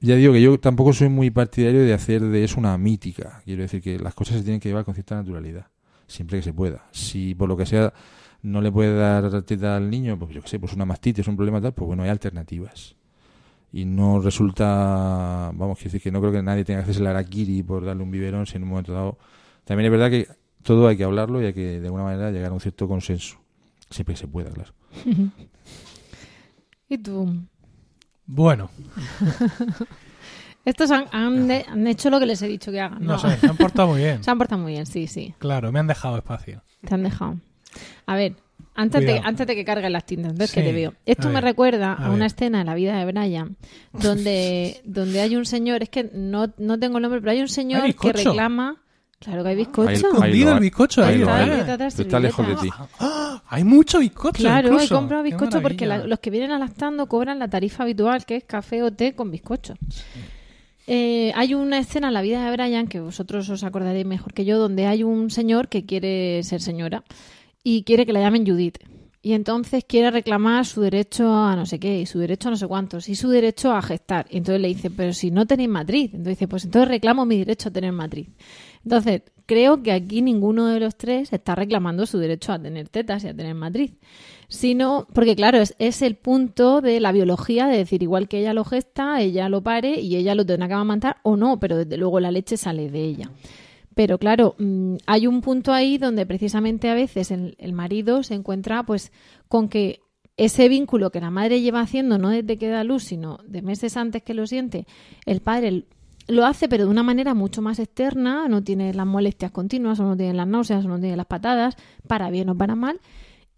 [0.00, 3.42] Ya digo que yo tampoco soy muy partidario de hacer de eso una mítica.
[3.44, 5.66] Quiero decir que las cosas se tienen que llevar con cierta naturalidad,
[6.06, 6.86] siempre que se pueda.
[6.92, 7.92] Si por lo que sea
[8.42, 11.36] no le puede dar teta al niño, pues yo qué sé, pues una mastitis, un
[11.36, 12.94] problema tal, pues bueno, hay alternativas.
[13.72, 17.06] Y no resulta, vamos, quiero decir que no creo que nadie tenga que hacerse el
[17.08, 19.18] araquiri por darle un biberón si en un momento dado.
[19.64, 20.26] También es verdad que
[20.62, 23.36] todo hay que hablarlo y hay que de alguna manera llegar a un cierto consenso.
[23.90, 24.72] Siempre que se pueda, claro.
[26.88, 27.34] ¿Y tú?
[28.26, 28.70] Bueno,
[30.64, 33.02] Estos han, han de- han hecho lo que les he dicho que hagan.
[33.02, 33.18] no, ¿no?
[33.18, 34.22] sé, se han portado muy bien.
[34.22, 35.34] Se han portado muy bien, sí, sí.
[35.38, 36.62] Claro, me han dejado espacio.
[36.86, 37.36] Te han dejado.
[38.06, 38.34] A ver,
[38.74, 40.94] antes de, antes de que carguen las tintas, ves que te veo.
[41.04, 43.56] Esto a me ver, recuerda a a, una escena en la vida de Brian
[43.92, 47.48] donde, donde hay un señor, es que no, no tengo el nombre, pero hay un
[47.48, 48.82] señor que reclama.
[49.20, 49.88] Claro que hay bizcocho.
[49.88, 50.60] Ahí- Escondido el hay.
[50.60, 52.70] bizcocho Ahí está, lejos de ti.
[53.00, 53.42] ¡Ah!
[53.48, 54.38] Hay mucho bizcocho.
[54.38, 54.94] Claro, he incluso.
[54.94, 58.44] comprado Qué bizcocho porque la- los que vienen alastando cobran la tarifa habitual, que es
[58.44, 59.74] café o té con bizcocho.
[60.86, 64.44] Eh, hay una escena en la vida de Brian, que vosotros os acordaréis mejor que
[64.44, 67.02] yo, donde hay un señor que quiere ser señora
[67.68, 68.78] y quiere que la llamen Judith.
[69.20, 72.56] Y entonces quiere reclamar su derecho a no sé qué, y su derecho a no
[72.56, 74.26] sé cuántos, y su derecho a gestar.
[74.30, 76.14] Y entonces le dice, pero si no tenéis matriz.
[76.14, 78.30] Entonces dice, pues entonces reclamo mi derecho a tener matriz.
[78.84, 83.22] Entonces, creo que aquí ninguno de los tres está reclamando su derecho a tener tetas
[83.24, 83.92] y a tener matriz.
[84.48, 88.64] Sino, porque claro, es, el punto de la biología de decir, igual que ella lo
[88.64, 92.18] gesta, ella lo pare y ella lo tendrá que amamantar o no, pero desde luego
[92.18, 93.30] la leche sale de ella.
[93.98, 98.34] Pero claro, mm, hay un punto ahí donde precisamente a veces el, el marido se
[98.34, 99.10] encuentra pues
[99.48, 100.02] con que
[100.36, 103.96] ese vínculo que la madre lleva haciendo no desde que da luz, sino de meses
[103.96, 104.86] antes que lo siente,
[105.26, 105.86] el padre
[106.28, 110.04] lo hace pero de una manera mucho más externa, no tiene las molestias continuas, o
[110.04, 111.74] no tiene las náuseas, o no tiene las patadas,
[112.06, 113.00] para bien o para mal.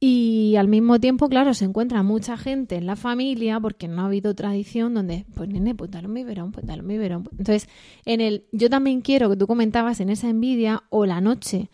[0.03, 4.07] Y al mismo tiempo, claro, se encuentra mucha gente en la familia porque no ha
[4.07, 7.29] habido tradición donde, pues nene, pues dale un biberón, pues dale un biberón.
[7.33, 7.69] Entonces,
[8.07, 11.69] en el, yo también quiero que tú comentabas en esa envidia o la noche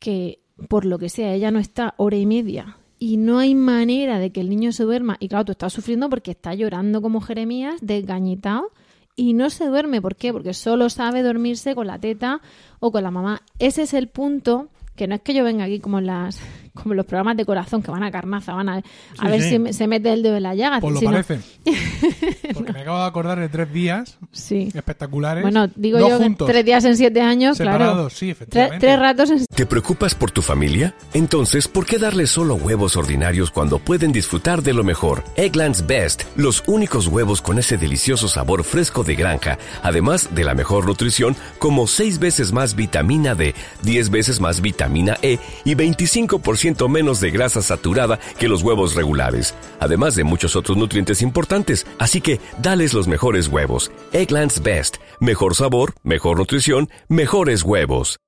[0.00, 4.18] que por lo que sea ella no está hora y media y no hay manera
[4.18, 7.20] de que el niño se duerma y claro, tú estás sufriendo porque está llorando como
[7.20, 8.70] Jeremías, desgañitado
[9.14, 10.00] y no se duerme.
[10.00, 10.32] ¿Por qué?
[10.32, 12.40] Porque solo sabe dormirse con la teta
[12.80, 13.42] o con la mamá.
[13.58, 16.40] Ese es el punto que no es que yo venga aquí como las
[16.74, 19.48] como los programas de corazón que van a carnaza, van a, a Sí, ver sí.
[19.50, 20.80] si me- se mete el dedo en la llaga.
[20.80, 21.40] Pues lo parece.
[22.54, 24.68] Porque me acabo de acordar de tres días Sí.
[24.74, 25.42] espectaculares.
[25.42, 27.72] Bueno, digo yo que tres días en siete años, claro.
[27.78, 28.86] separados, sí, Tre- efectivamente.
[28.86, 30.94] tres ratos en ¿Te preocupas por tu familia?
[31.12, 35.24] Entonces, ¿por qué darles solo huevos ordinarios cuando pueden disfrutar de lo mejor?
[35.36, 40.54] Eggland's Best, los únicos huevos con ese delicioso sabor fresco de granja, además de la
[40.54, 46.61] mejor nutrición, como 6 veces más vitamina D, 10 veces más vitamina E y 25%
[46.88, 51.86] menos de grasa saturada que los huevos regulares, además de muchos otros nutrientes importantes.
[51.98, 53.90] Así que, dales los mejores huevos.
[54.12, 58.18] Eggland's Best, mejor sabor, mejor nutrición, mejores huevos.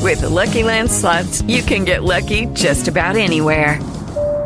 [0.00, 3.80] With Lucky Land slots, you can get lucky just about anywhere.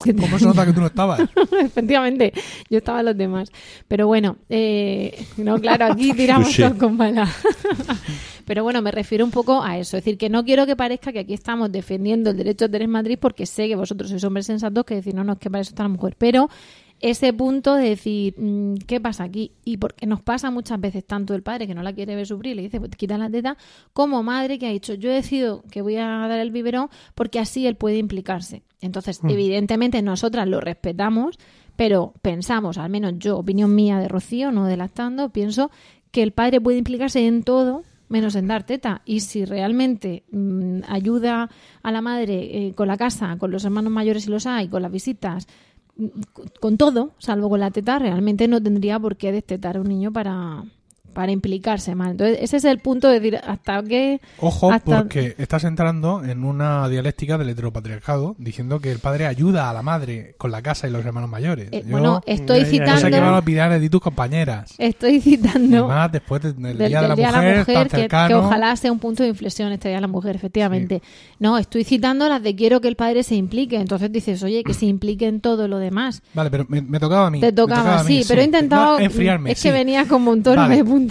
[0.00, 1.20] ¿Cómo se nota que tú no estabas?
[1.60, 2.32] Efectivamente,
[2.70, 3.50] yo estaba en los demás.
[3.88, 7.28] Pero bueno, eh, no, claro, aquí tiramos con bala.
[8.44, 9.96] Pero bueno, me refiero un poco a eso.
[9.96, 12.86] Es decir, que no quiero que parezca que aquí estamos defendiendo el derecho a tener
[12.86, 15.62] Madrid porque sé que vosotros sois hombres sensatos que decir, no, no, es que para
[15.62, 16.14] eso está la mujer.
[16.16, 16.48] Pero
[17.00, 19.52] ese punto de decir, mm, ¿qué pasa aquí?
[19.64, 22.56] Y porque nos pasa muchas veces tanto el padre que no la quiere ver sufrir,
[22.56, 23.56] le dice, pues quita la teta,
[23.92, 27.66] como madre que ha dicho, yo decido que voy a dar el biberón porque así
[27.66, 28.62] él puede implicarse.
[28.80, 29.30] Entonces, Mm.
[29.30, 31.38] evidentemente nosotras lo respetamos,
[31.76, 35.70] pero pensamos, al menos yo, opinión mía de Rocío, no de lactando, pienso
[36.10, 39.02] que el padre puede implicarse en todo menos en dar teta.
[39.04, 41.50] Y si realmente mm, ayuda
[41.82, 44.80] a la madre eh, con la casa, con los hermanos mayores si los hay, con
[44.82, 45.46] las visitas,
[46.60, 50.12] con todo, salvo con la teta, realmente no tendría por qué destetar a un niño
[50.12, 50.64] para,
[51.12, 52.12] para implicarse más.
[52.12, 54.20] Entonces, ese es el punto de decir hasta qué...
[54.40, 59.68] Ojo, hasta- porque estás entrando en una dialéctica del heteropatriarcado diciendo que el padre ayuda
[59.70, 61.68] a la madre con la casa y los hermanos mayores.
[61.72, 62.64] Eh, Yo bueno, estoy ya.
[62.64, 63.38] no sé qué van a citando...
[63.38, 64.74] opinar de tus compañeras.
[64.78, 65.88] Estoy Y citando...
[65.88, 67.96] más después de- del, del, Día de del la Día Mujer, la Mujer, tan que,
[67.96, 68.28] cercano.
[68.28, 71.02] que ojalá sea un punto de inflexión este Día de la Mujer, efectivamente.
[71.38, 73.76] No, estoy citando las de quiero que el padre se implique.
[73.76, 76.22] Entonces dices, oye, que se implique en todo lo demás.
[76.34, 77.40] Vale, pero me, me tocaba a mí.
[77.40, 78.98] Te me tocaba, a mí, sí, pero he intentado...
[78.98, 79.52] No, enfriarme.
[79.52, 79.72] es que sí.
[79.72, 80.76] venía como un Vale.
[80.76, 81.07] de punto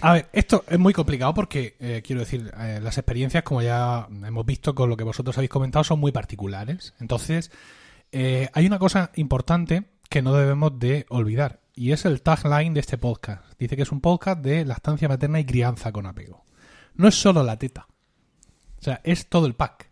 [0.00, 4.06] A ver, esto es muy complicado porque, eh, quiero decir, eh, las experiencias, como ya
[4.24, 6.94] hemos visto con lo que vosotros habéis comentado, son muy particulares.
[7.00, 7.50] Entonces,
[8.12, 12.80] eh, hay una cosa importante que no debemos de olvidar y es el tagline de
[12.80, 13.44] este podcast.
[13.58, 16.44] Dice que es un podcast de lactancia materna y crianza con apego.
[16.94, 17.86] No es solo la teta.
[18.78, 19.90] O sea, es todo el pack.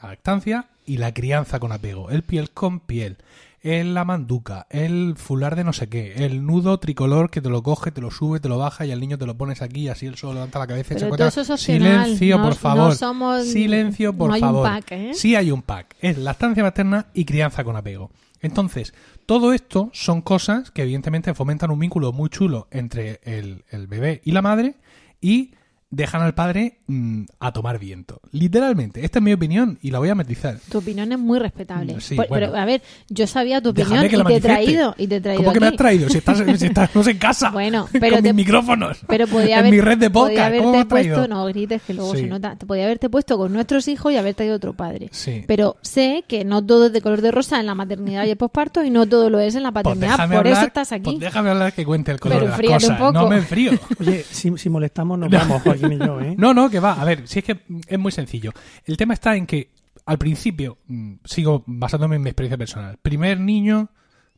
[0.00, 2.10] La lactancia y la crianza con apego.
[2.10, 3.18] El piel con piel.
[3.62, 7.62] El la manduca, el fular de no sé qué, el nudo tricolor que te lo
[7.62, 9.88] coge, te lo sube, te lo baja y al niño te lo pones aquí y
[9.88, 11.28] así él solo levanta la cabeza y se encuentra.
[11.28, 12.94] es Silencio, no- por no favor.
[12.96, 14.64] somos- Silencio, por no hay un favor.
[14.68, 15.10] pack, ¿eh?
[15.14, 15.94] Sí hay un pack.
[16.00, 18.10] Es lactancia materna y crianza con apego.
[18.40, 18.92] Entonces,
[19.26, 24.20] todo esto son cosas que evidentemente fomentan un vínculo muy chulo entre el, el bebé
[24.24, 24.74] y la madre
[25.20, 25.52] y
[25.92, 28.20] dejan al padre mm, a tomar viento.
[28.32, 30.58] Literalmente, esta es mi opinión y la voy a matizar.
[30.70, 32.00] Tu opinión es muy respetable.
[32.00, 32.46] Sí, Por- bueno.
[32.48, 34.94] Pero, a ver, yo sabía tu opinión y te he traído.
[34.98, 36.08] Y te he traído ¿Cómo que me has traído?
[36.08, 37.50] Si, estás, si estamos en casa.
[37.62, 38.98] Bueno, pero con te- mis micrófonos.
[39.06, 40.56] Pero podía en haber, mi red de podía podcast.
[40.56, 41.16] ¿Cómo me haberte has traído?
[41.18, 42.20] puesto, no grites que luego Sí.
[42.22, 45.08] se nota, te podía haberte puesto con nuestros hijos y haber traído otro padre.
[45.12, 45.44] Sí.
[45.46, 48.36] Pero sé que no todo es de color de rosa en la maternidad y el
[48.36, 50.16] posparto y no todo lo es en la Pues paternidad.
[50.28, 51.02] Por hablar, eso estás aquí.
[51.04, 52.98] pues déjame hablar que cuente el color Pero de las un cosas.
[52.98, 53.12] poco.
[53.12, 53.72] No me enfrío.
[54.00, 56.34] Oye, si, si molestamos nos vamos, ¿eh?
[56.36, 57.00] No, no, que va.
[57.00, 58.52] A ver, si es que es muy sencillo.
[58.84, 59.70] El tema está en que
[60.04, 62.98] al principio, mm, sigo basándome en mi experiencia personal.
[63.02, 63.90] Primer niño,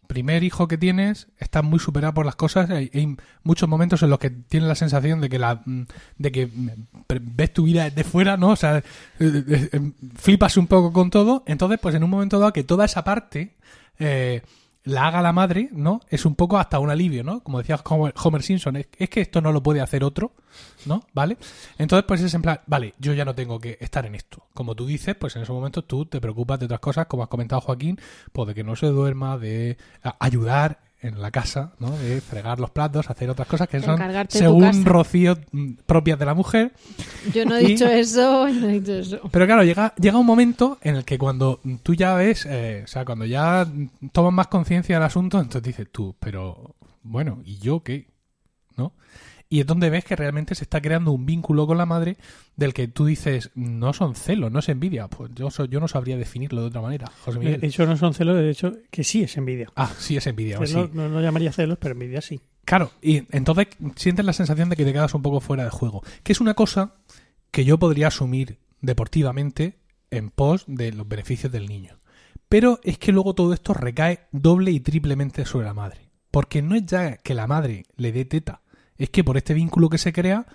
[0.06, 2.68] primer hijo que tienes, estás muy superado por las cosas.
[2.70, 5.86] Hay, muchos momentos en los que tienes la sensación de que la mm,
[6.18, 6.70] de que mm,
[7.08, 8.50] ves tu vida desde fuera, ¿no?
[8.50, 8.82] O sea, eh,
[9.18, 11.44] eh, flipas un poco con todo.
[11.46, 13.56] Entonces, pues en un momento dado que toda esa parte
[14.84, 16.00] la haga la madre, ¿no?
[16.08, 17.42] Es un poco hasta un alivio, ¿no?
[17.42, 20.32] Como decía Homer, Simpson, es, es que esto no lo puede hacer otro,
[20.84, 21.04] ¿no?
[21.14, 21.38] ¿Vale?
[21.78, 24.46] Entonces, pues es en plan, vale, yo ya no tengo que estar en esto.
[24.52, 27.30] Como tú dices, pues en esos momentos tú te preocupas de otras cosas, como has
[27.30, 27.98] comentado Joaquín,
[28.32, 29.78] pues de que no se duerma, de
[30.20, 31.90] ayudar en la casa, ¿no?
[31.98, 34.84] De fregar los platos, hacer otras cosas que son, encargarte según.
[34.84, 35.36] Rocío,
[35.86, 36.72] propias de la mujer.
[37.32, 39.20] Yo no he Y- dicho eso, no he dicho eso.
[39.30, 42.86] Pero claro, llega, llega un momento en el que cuando tú ya ves, eh, o
[42.86, 43.66] sea, cuando ya
[44.12, 48.08] tomas más conciencia del asunto, entonces dices tú, pero bueno, ¿y yo qué?
[48.76, 48.92] ¿No?
[49.48, 52.16] Y es donde ves que realmente se está creando un vínculo con la madre
[52.56, 55.06] del que tú dices, no son celos, no es envidia.
[55.08, 57.64] Pues yo, yo no sabría definirlo de otra manera, José De Miguel.
[57.64, 59.68] hecho, no son celos, de hecho, que sí es envidia.
[59.76, 60.74] Ah, sí es envidia, Que sí.
[60.74, 62.40] no, no, no llamaría celos, pero envidia sí.
[62.64, 66.02] Claro, y entonces sientes la sensación de que te quedas un poco fuera de juego.
[66.22, 66.94] Que es una cosa
[67.50, 69.78] que yo podría asumir deportivamente
[70.10, 71.98] en pos de los beneficios del niño.
[72.48, 76.08] Pero es que luego todo esto recae doble y triplemente sobre la madre.
[76.30, 78.62] Porque no es ya que la madre le dé teta,
[78.98, 80.46] es que por este vínculo que se crea,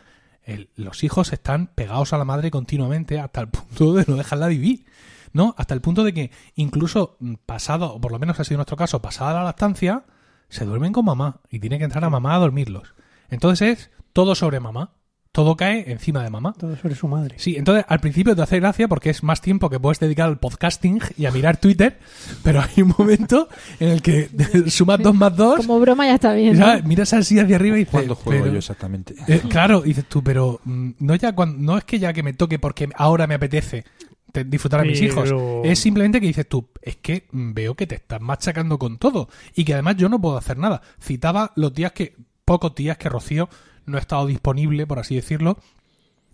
[0.43, 4.47] el- los hijos están pegados a la madre continuamente hasta el punto de no dejarla
[4.47, 4.85] vivir.
[5.31, 5.53] ¿No?
[5.59, 8.75] Hasta el punto de que incluso mm, pasado, o por lo menos ha sido nuestro
[8.77, 10.05] caso, pasada la lactancia,
[10.49, 12.95] se duermen con mamá y tiene que entrar a mamá a dormirlos.
[13.29, 14.93] Entonces es todo sobre mamá.
[15.31, 16.53] Todo cae encima de mamá.
[16.57, 17.35] Todo sobre su madre.
[17.37, 20.39] Sí, entonces al principio te hace gracia porque es más tiempo que puedes dedicar al
[20.39, 21.99] podcasting y a mirar Twitter,
[22.43, 23.47] pero hay un momento
[23.79, 24.27] en el que
[24.69, 26.57] sumas dos más dos, Como broma ya está bien.
[26.57, 26.65] ¿no?
[26.83, 29.13] miras así hacia arriba y dices, ¿Cuándo juego pero- yo exactamente?
[29.27, 32.33] eh, claro, dices tú, pero mm, no ya cuando, no es que ya que me
[32.33, 33.83] toque porque ahora me apetece
[34.31, 35.31] te- disfrutar a mis hijos.
[35.63, 39.29] Es simplemente que dices tú, es que mm, veo que te estás machacando con todo
[39.55, 40.81] y que además yo no puedo hacer nada.
[40.99, 42.15] Citaba los días que,
[42.45, 43.47] pocos días que Rocío
[43.89, 45.57] no ha estado disponible, por así decirlo,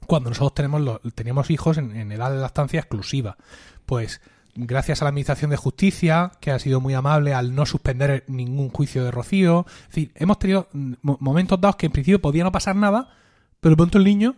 [0.07, 3.37] cuando nosotros tenemos los, teníamos hijos en, en edad de lactancia exclusiva.
[3.85, 4.21] Pues
[4.55, 8.69] gracias a la Administración de Justicia, que ha sido muy amable al no suspender ningún
[8.69, 9.65] juicio de Rocío.
[10.15, 13.09] Hemos tenido mm, mo- momentos dados que en principio podía no pasar nada,
[13.59, 14.35] pero de pronto el niño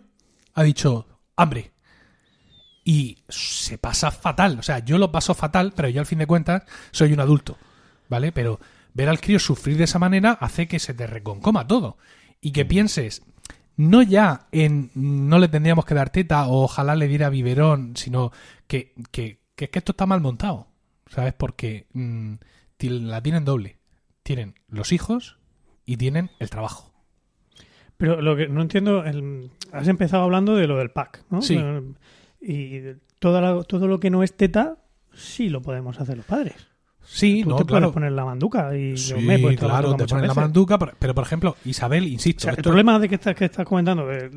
[0.54, 1.06] ha dicho
[1.36, 1.72] hambre.
[2.84, 4.60] Y se pasa fatal.
[4.60, 7.58] O sea, yo lo paso fatal, pero yo al fin de cuentas soy un adulto.
[8.10, 8.32] ¿Vale?
[8.32, 8.60] Pero
[8.94, 11.98] ver al crío sufrir de esa manera hace que se te reconcoma todo.
[12.42, 13.24] Y que pienses,
[13.76, 18.32] no ya en no le tendríamos que dar teta o ojalá le diera biberón, sino
[18.68, 20.68] que, que, que es que esto está mal montado.
[21.10, 21.34] ¿Sabes?
[21.34, 22.34] Porque mm,
[22.78, 23.78] ti- la tienen doble.
[24.24, 25.38] Tienen los hijos
[25.86, 26.92] y tienen el trabajo.
[27.96, 31.42] Pero lo que no entiendo, el- has empezado hablando de lo del pack, ¿no?
[31.42, 31.58] Sí.
[32.42, 32.82] Y
[33.20, 34.78] toda la- todo lo que no es teta,
[35.14, 36.68] sí lo podemos hacer los padres.
[37.10, 37.86] Sí, Tú no, te claro.
[37.86, 40.28] puedes poner la manduca y yo Sí, me he puesto la claro, manduca te ponen
[40.28, 43.16] la manduca, pero, pero, por ejemplo, Isabel, O insisto, sea, el esto- problema de que
[43.16, 44.30] estás, que estás comentando, eh,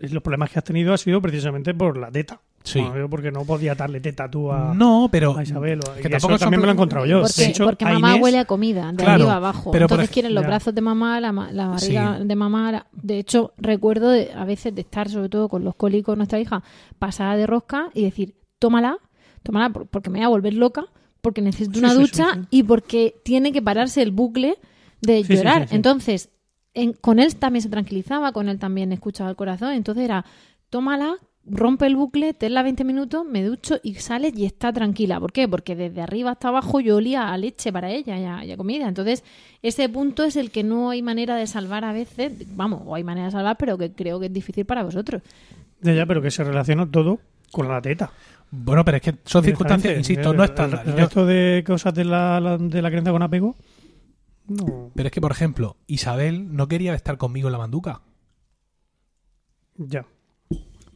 [0.00, 2.40] los problemas que has tenido ha sido precisamente por la teta.
[2.64, 2.80] Sí.
[2.80, 5.80] Bueno, yo porque no podía darle teta tú a, No, pero a Isabel.
[5.80, 7.20] o- que y tampoco eso también me lo he encontrado yo.
[7.22, 9.70] Porque, De hecho, porque a mamá Inés- huele a comida, de Claro, arriba abajo.
[9.70, 10.48] pero Entonces quieren los ya.
[10.48, 12.24] brazos de mamá, la, ma- la barriga Sí.
[12.26, 12.72] de mamá.
[12.72, 16.40] la- De hecho, recuerdo de- a veces de estar, sobre todo con los cólicos, nuestra
[16.40, 16.62] hija,
[16.98, 18.98] pasada de rosca y decir, tómala,
[19.42, 20.86] tómala por- porque me voy a volver loca,
[21.28, 22.40] porque necesito Sí, una sí, ducha sí.
[22.50, 24.56] y porque tiene que pararse el bucle
[25.00, 25.68] de llorar.
[25.70, 26.30] Entonces,
[26.74, 29.72] en- con él también se tranquilizaba, con él también escuchaba el corazón.
[29.72, 30.24] Entonces era,
[30.70, 31.16] tómala,
[31.50, 35.18] rompe el bucle, tenla 20 minutos, me ducho y sales y está tranquila.
[35.18, 35.48] ¿Por qué?
[35.48, 38.56] Porque desde arriba hasta abajo yo olía a leche para ella y a, y a
[38.58, 38.86] comida.
[38.86, 39.24] Entonces,
[39.62, 42.32] ese punto es el que no hay manera de salvar a veces.
[42.54, 45.22] Vamos, o hay manera de salvar, pero que creo que es difícil para vosotros.
[45.80, 47.18] Ya, ya, pero que se relaciona todo
[47.50, 48.10] con la teta.
[48.50, 50.82] Bueno, pero es que son circunstancias, insisto, no el- estándar.
[50.86, 53.56] El resto de cosas de la, la- de la crianza con apego,
[54.46, 54.90] no.
[54.94, 58.00] Pero es que, por ejemplo, Isabel no quería estar conmigo en la manduca.
[59.76, 60.06] Ya.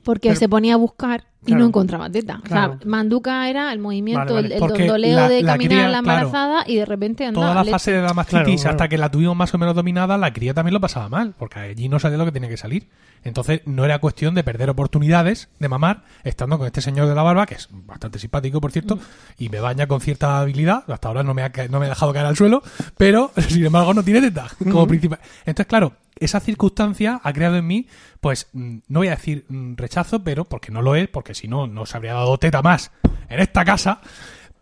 [0.02, 1.60] Porque Pero- se ponía a buscar y Claro.
[1.62, 2.40] no encontraba teta.
[2.44, 2.74] Claro.
[2.74, 4.54] O sea, manduca era el movimiento, Vale, vale.
[4.54, 6.18] el, Porque dondoleo la- de la caminar cría, la claro.
[6.28, 7.72] embarazada y de repente anda Toda la leche.
[7.72, 8.70] fase de la mastitis, Claro, claro.
[8.70, 11.58] hasta que la tuvimos más o menos dominada, la cría también lo pasaba mal, porque
[11.58, 12.88] allí no salía lo que tenía que salir.
[13.24, 17.22] Entonces, no era cuestión de perder oportunidades de mamar, estando con este señor de la
[17.22, 18.98] barba, que es bastante simpático, por cierto,
[19.38, 20.84] y me baña con cierta habilidad.
[20.90, 22.62] Hasta ahora no me ha, no me ha dejado caer al suelo,
[22.96, 25.20] pero, sin embargo, no tiene teta como principal.
[25.46, 27.86] Entonces, claro, esa circunstancia ha creado en mí,
[28.20, 31.48] pues, mm, no voy a decir mm, rechazo, pero porque no lo es, porque si
[31.48, 32.90] no, no se habría dado teta más
[33.28, 34.00] en esta casa.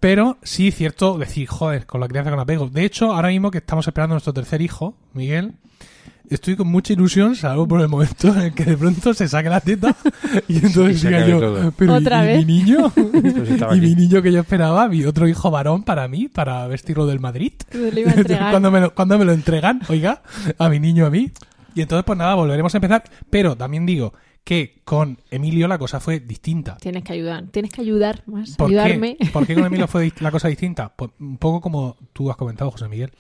[0.01, 2.69] Pero sí, cierto, decir, joder, con la crianza con apego.
[2.69, 5.53] De hecho, ahora mismo que estamos esperando a nuestro tercer hijo, Miguel,
[6.31, 9.51] estoy con mucha ilusión, salvo por el momento en el que de pronto se saque
[9.51, 9.95] la teta
[10.49, 11.73] y entonces Y diga yo, todo.
[11.77, 12.39] pero ¿y- Otra y, vez?
[12.39, 12.93] mi niño?
[13.75, 17.21] Y mi niño que yo esperaba, mi otro hijo varón para mí, para vestirlo del
[17.21, 17.53] Madrid.
[18.51, 20.23] Cuando, me lo, cuando me lo entregan, oiga,
[20.59, 21.31] a mi niño, a mí.
[21.75, 23.05] Y entonces, pues nada, volveremos a empezar.
[23.29, 24.15] Pero también digo
[24.45, 26.77] que con Emilio la cosa fue distinta.
[26.79, 29.17] Tienes que ayudar, tienes que ayudar más, ¿Por ayudarme.
[29.17, 29.27] qué?
[29.27, 30.93] ¿Por qué con Emilio fue la cosa distinta?
[30.95, 33.13] Pues un poco como tú has comentado, José Miguel.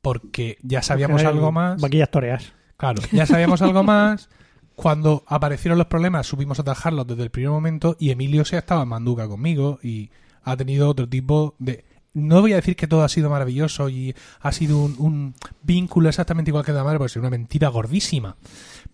[0.00, 1.80] Porque ya sabíamos Porque algo más.
[1.80, 2.52] Vaquillas toreas.
[2.76, 4.28] Claro, ya sabíamos algo más.
[4.74, 8.82] Cuando aparecieron los problemas, supimos atajarlos desde el primer momento y Emilio se ha estado
[8.82, 10.10] en manduca conmigo y
[10.42, 11.84] ha tenido otro tipo de...
[12.14, 16.08] No voy a decir que todo ha sido maravilloso y ha sido un, un vínculo
[16.08, 18.36] exactamente igual que de la madre, porque es una mentira gordísima.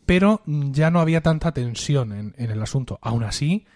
[0.09, 2.99] Pero ya no había tanta tensión en, en el asunto.
[3.03, 3.67] Aún así,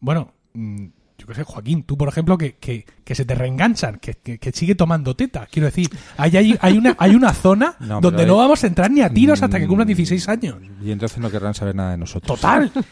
[0.00, 0.84] bueno, mm,
[1.16, 4.38] yo qué sé, Joaquín, tú por ejemplo, que, que, que se te reenganchan, que, que,
[4.38, 5.48] que sigue tomando teta.
[5.50, 8.90] Quiero decir, hay, hay, hay, una, hay una zona No, donde no vamos a entrar
[8.90, 10.56] ni a tiros hasta que Mm, cumplan 16 años.
[10.84, 12.38] Y entonces no querrán saber nada de nosotros.
[12.38, 12.70] Total.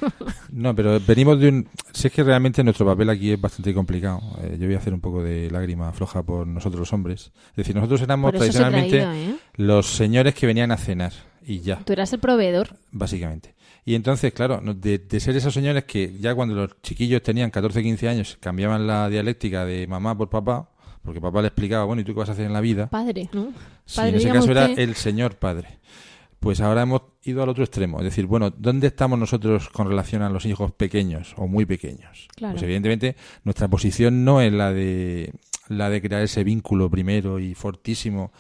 [0.51, 1.69] No, pero venimos de un...
[1.93, 4.21] Si es que realmente nuestro papel aquí es bastante complicado.
[4.43, 7.31] Eh, yo voy a hacer un poco de lágrima floja por nosotros los hombres.
[7.51, 9.37] Es decir, nosotros éramos tradicionalmente ¿eh?
[9.57, 11.13] los señores que venían a cenar.
[11.49, 12.77] Y ya, Tú eras el proveedor.
[12.91, 13.55] básicamente.
[13.85, 17.83] Y entonces, claro, de, de ser esos señores que ya cuando los chiquillos tenían 14,
[17.85, 20.71] 15 años cambiaban la dialéctica de mamá por papá,
[21.03, 22.89] porque papá le explicaba, bueno, ¿y tú qué vas a hacer en la vida?
[22.91, 23.53] Padre, ¿no?
[23.85, 25.79] Sí, Padre, en ese caso era el señor padre.
[26.41, 27.99] Pues ahora hemos ido al otro extremo.
[27.99, 32.27] Es decir, bueno, ¿dónde estamos nosotros con relación a los hijos pequeños o muy pequeños?
[32.35, 32.55] Claro.
[32.55, 35.33] Pues evidentemente nuestra posición no es la de
[35.69, 38.33] la de crear ese vínculo primero y fortísimo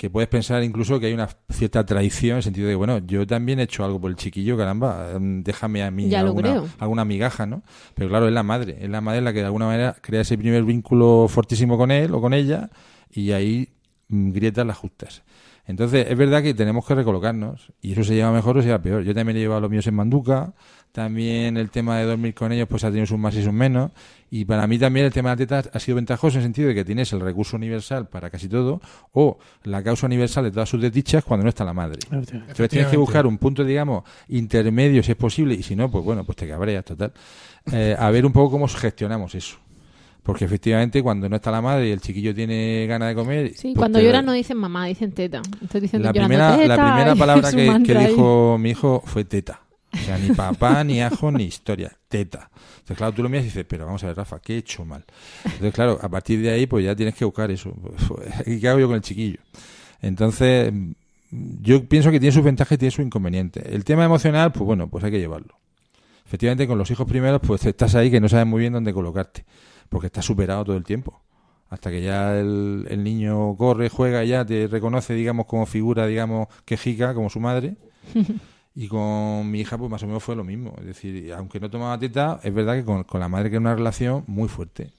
[0.00, 3.26] que puedes pensar incluso que hay una cierta traición en el sentido de, bueno, yo
[3.26, 7.04] también he hecho algo por el chiquillo, caramba, mm, déjame a mí Ya alguna, alguna
[7.04, 7.62] migaja, ¿no?
[7.94, 10.38] Pero claro, es la madre, es la madre la que de alguna manera crea ese
[10.38, 12.70] primer vínculo fortísimo con él o con ella
[13.10, 13.74] y ahí
[14.08, 15.22] mm, grietas las justas.
[15.66, 18.80] Entonces, es verdad que tenemos que recolocarnos y eso se lleva mejor o se lleva
[18.80, 19.02] peor.
[19.02, 20.54] Yo también he llevado a los míos en manduca,
[20.92, 23.92] también el tema de dormir con ellos pues ha tenido sus más y sus menos
[24.30, 26.68] y para mí también el tema de la teta ha sido ventajoso en el sentido
[26.68, 28.80] de que tienes el recurso universal para casi todo
[29.12, 31.98] o la causa universal de todas sus desdichas cuando no está la madre.
[32.10, 36.04] Entonces tienes que buscar un punto, digamos, intermedio si es posible y si no, pues
[36.04, 37.12] bueno, pues te cabreas total.
[37.72, 39.58] Eh, a ver un poco cómo gestionamos eso.
[40.22, 43.48] Porque efectivamente cuando no está la madre y el chiquillo tiene ganas de comer...
[43.54, 45.40] Sí, pues cuando te- lloran no dicen mamá, dicen teta.
[45.52, 49.60] Entonces dicen la primera, la primera palabra que, dijo mi hijo fue teta.
[49.92, 51.92] O sea, ni papá, ni ajo, ni historia.
[52.08, 52.50] Teta.
[52.72, 54.84] Entonces, claro, tú lo miras y dices, pero vamos a ver, Rafa, ¿qué he hecho
[54.84, 55.04] mal?
[55.44, 57.74] Entonces, claro, a partir de ahí, pues ya tienes que buscar eso.
[58.46, 59.38] ¿Y qué hago yo con el chiquillo?
[60.02, 60.72] Entonces,
[61.30, 63.64] yo pienso que tiene sus ventajas y tiene sus inconvenientes.
[63.66, 65.58] El tema emocional, pues bueno, pues hay que llevarlo.
[66.26, 69.44] Efectivamente, con los hijos primeros, pues estás ahí que no sabes muy bien dónde colocarte,
[69.88, 71.20] porque estás superado todo el tiempo.
[71.68, 76.48] Hasta que ya el, el niño corre, juega, ya te reconoce, digamos, como figura, digamos,
[76.64, 77.76] quejica, como su madre.
[78.74, 80.74] Y con mi hija, pues más o menos fue lo mismo.
[80.78, 83.60] Es decir, aunque no tomaba teta, es verdad que con, con la madre que era
[83.60, 84.92] una relación muy fuerte.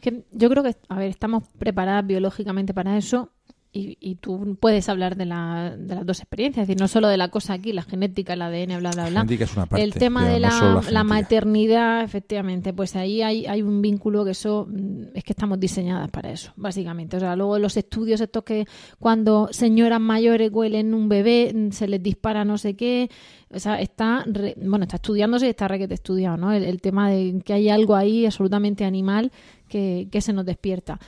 [0.00, 3.32] Que yo creo que, a ver, estamos preparadas biológicamente para eso
[3.72, 7.08] y, y tú puedes hablar de, la, de las dos experiencias, es decir, no solo
[7.08, 9.26] de la cosa aquí, la genética, el ADN, bla, bla, bla.
[9.28, 14.24] es una parte, el tema de la, maternidad, efectivamente, pues ahí hay, hay un vínculo
[14.24, 17.18] que eso mm, es que estamos diseñadas para eso, básicamente.
[17.18, 18.66] O sea, luego los estudios estos que
[18.98, 23.10] cuando señoras mayores huelen un bebé, mm, se les dispara no sé qué.
[23.50, 26.52] O sea, está, re- bueno, está estudiándose y está requete estudiado, ¿no?
[26.52, 29.30] El, el tema de que hay algo ahí absolutamente animal
[29.68, 30.98] que, que se nos despierta.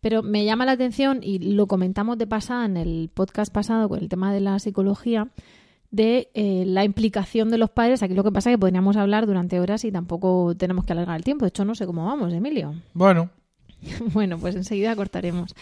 [0.00, 3.98] Pero me llama la atención, y lo comentamos de pasada en el podcast pasado con
[4.00, 5.28] el tema de la psicología,
[5.90, 8.02] de eh, la implicación de los padres.
[8.02, 11.16] Aquí lo que pasa es que podríamos hablar durante horas y tampoco tenemos que alargar
[11.16, 11.44] el tiempo.
[11.44, 12.74] De hecho, no sé cómo vamos, Emilio.
[12.94, 13.30] Bueno,
[14.12, 15.54] bueno, pues enseguida cortaremos.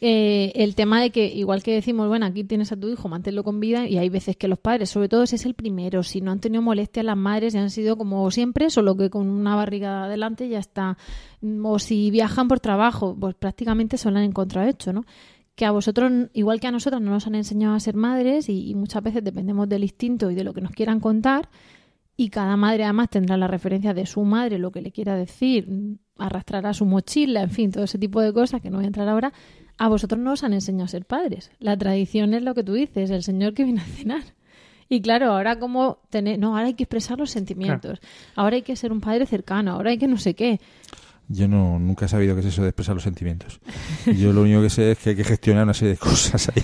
[0.00, 3.42] Eh, el tema de que, igual que decimos, bueno, aquí tienes a tu hijo, manténlo
[3.42, 6.20] con vida, y hay veces que los padres, sobre todo si es el primero, si
[6.20, 9.56] no han tenido molestia las madres y han sido como siempre, solo que con una
[9.56, 10.96] barriga adelante ya está.
[11.64, 14.32] O si viajan por trabajo, pues prácticamente se lo han
[14.68, 15.04] hecho, ¿no?
[15.56, 18.70] Que a vosotros, igual que a nosotros, no nos han enseñado a ser madres y,
[18.70, 21.48] y muchas veces dependemos del instinto y de lo que nos quieran contar.
[22.16, 25.68] Y cada madre además tendrá la referencia de su madre, lo que le quiera decir,
[26.16, 29.08] arrastrará su mochila, en fin, todo ese tipo de cosas que no voy a entrar
[29.08, 29.32] ahora.
[29.78, 31.50] A vosotros no os han enseñado a ser padres.
[31.60, 34.22] La tradición es lo que tú dices, el Señor que viene a cenar.
[34.88, 38.00] Y claro, ahora como tener, no, ahora hay que expresar los sentimientos,
[38.34, 40.60] ahora hay que ser un padre cercano, ahora hay que no sé qué.
[41.30, 43.60] Yo no nunca he sabido qué es eso de expresar los sentimientos.
[44.06, 46.62] Yo lo único que sé es que hay que gestionar una serie de cosas ahí.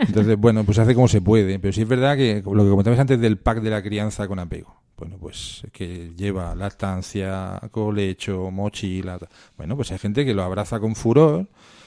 [0.00, 1.60] Entonces, bueno, pues hace como se puede.
[1.60, 4.40] Pero sí es verdad que lo que comentabas antes del pack de la crianza con
[4.40, 4.82] apego.
[4.96, 9.20] Bueno, pues que lleva lactancia, colecho, mochila.
[9.56, 11.46] Bueno, pues hay gente que lo abraza con furor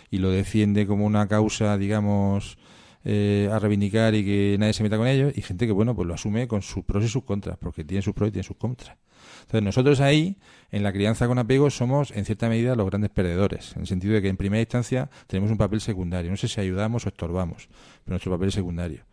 [0.10, 2.58] y lo defiende como una causa, digamos,
[3.04, 5.34] eh, a reivindicar y que nadie se meta con ellos.
[5.36, 8.02] Y gente que, bueno, pues lo asume con sus pros y sus contras, porque tiene
[8.02, 8.98] sus pros y tiene sus contras.
[9.42, 10.38] Entonces, nosotros ahí,
[10.72, 13.74] en la crianza con apego, somos, en cierta medida, los grandes perdedores.
[13.76, 16.32] En el sentido de que, en primera instancia, tenemos un papel secundario.
[16.32, 17.68] No sé si ayudamos o estorbamos,
[18.04, 19.04] pero nuestro papel es secundario.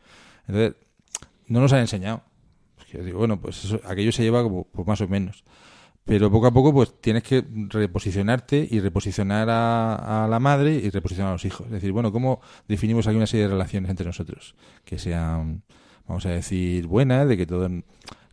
[0.46, 0.74] Entonces,
[1.48, 2.22] no nos han enseñado.
[2.90, 5.44] Yo digo, bueno, pues eso, aquello se lleva como, pues más o menos.
[6.04, 10.90] Pero poco a poco, pues tienes que reposicionarte y reposicionar a, a la madre y
[10.90, 11.66] reposicionar a los hijos.
[11.66, 14.56] Es decir, bueno, ¿cómo definimos aquí una serie de relaciones entre nosotros?
[14.84, 15.62] Que sean,
[16.08, 17.68] vamos a decir, buenas, de que todo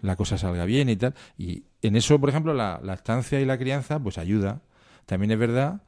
[0.02, 1.14] la cosa salga bien y tal.
[1.38, 4.62] Y en eso, por ejemplo, la, la estancia y la crianza, pues ayuda.
[5.06, 5.84] También es verdad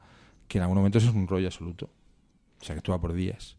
[0.48, 1.90] que en algunos momentos es un rollo absoluto.
[2.60, 3.56] O sea, que tú por días.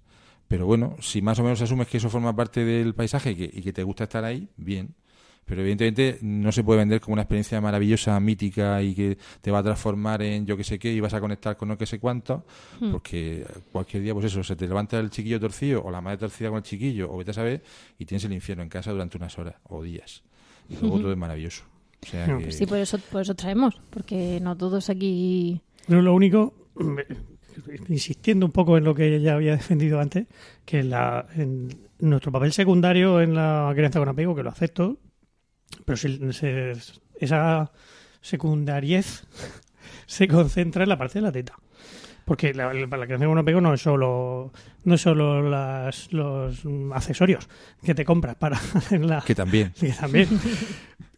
[0.48, 3.52] Pero bueno, si más o menos asumes que eso forma parte del paisaje y que,
[3.52, 4.96] y que te gusta estar ahí, bien.
[5.46, 9.60] Pero evidentemente no se puede vender como una experiencia maravillosa, mítica y que te va
[9.60, 12.00] a transformar en yo que sé qué y vas a conectar con no que sé
[12.00, 12.46] cuánto,
[12.80, 12.92] Hmm.
[12.92, 16.50] porque cualquier día, pues eso, se te levanta el chiquillo torcido o la madre torcida
[16.50, 17.62] con el chiquillo o vete a saber
[18.00, 20.24] y tienes el infierno en casa durante unas horas o días.
[20.70, 21.64] Y luego todo es maravilloso.
[22.02, 22.52] O sea No, que...
[22.52, 25.62] Sí, por eso, por eso traemos, porque no todos aquí...
[25.88, 26.54] Pero lo único,
[27.90, 30.28] insistiendo un poco en lo que ya había defendido antes,
[30.66, 31.70] que la, en
[32.00, 34.98] nuestro papel secundario en la crianza con apego, que lo acepto,
[35.86, 36.74] pero si- se-
[37.20, 37.72] esa
[38.22, 39.26] secundariez
[40.06, 41.54] se concentra en la parte de la teta.
[42.26, 44.54] Porque la, la, la crianza con apego no es solo
[44.86, 46.64] no es solo las, los
[46.94, 47.50] accesorios
[47.84, 48.58] que te compras para
[48.92, 49.74] la, Que también.
[49.80, 50.30] que también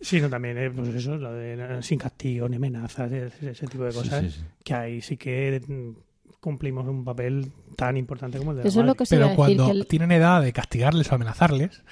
[0.02, 3.84] sino también eh, pues eso lo de eh, sin castigo ni amenazas ese, ese tipo
[3.84, 4.42] de cosas sí, sí.
[4.64, 5.92] que ahí sí que mm,
[6.40, 8.98] cumplimos un papel tan importante como el de la Eso es lo madre.
[8.98, 11.84] que se iba pero decir, cuando que el- tienen edad de castigarles o amenazarles,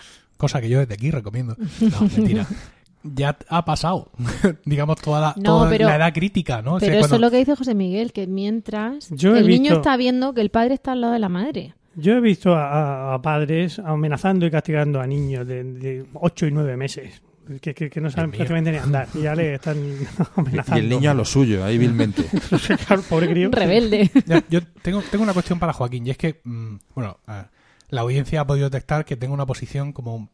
[0.44, 2.46] cosa que yo desde aquí recomiendo, no, mentira,
[3.04, 4.12] ya ha pasado,
[4.66, 6.76] digamos, toda, la, No, toda pero- la edad crítica, ¿no?
[6.76, 9.48] O sea, Pero eso cuando- es lo que dice José Miguel, que mientras Yo el
[9.48, 11.74] niño visto- está viendo que el padre está al lado de la madre.
[11.96, 16.48] yo he visto a, a- a padres amenazando y castigando a niños de, de 8
[16.48, 17.22] y 9 meses
[17.62, 19.78] que, que- que no saben prácticamente ni andar y ya le están
[20.38, 22.24] amenazando Y el niño a lo suyo, ahí vilmente.
[23.10, 24.10] Pobre crío Rebelde.
[24.26, 27.46] Ya, yo tengo, tengo una cuestión para Joaquín, y es que, mm, bueno, a ver,
[27.94, 30.30] la audiencia ha podido detectar que tengo una posición como,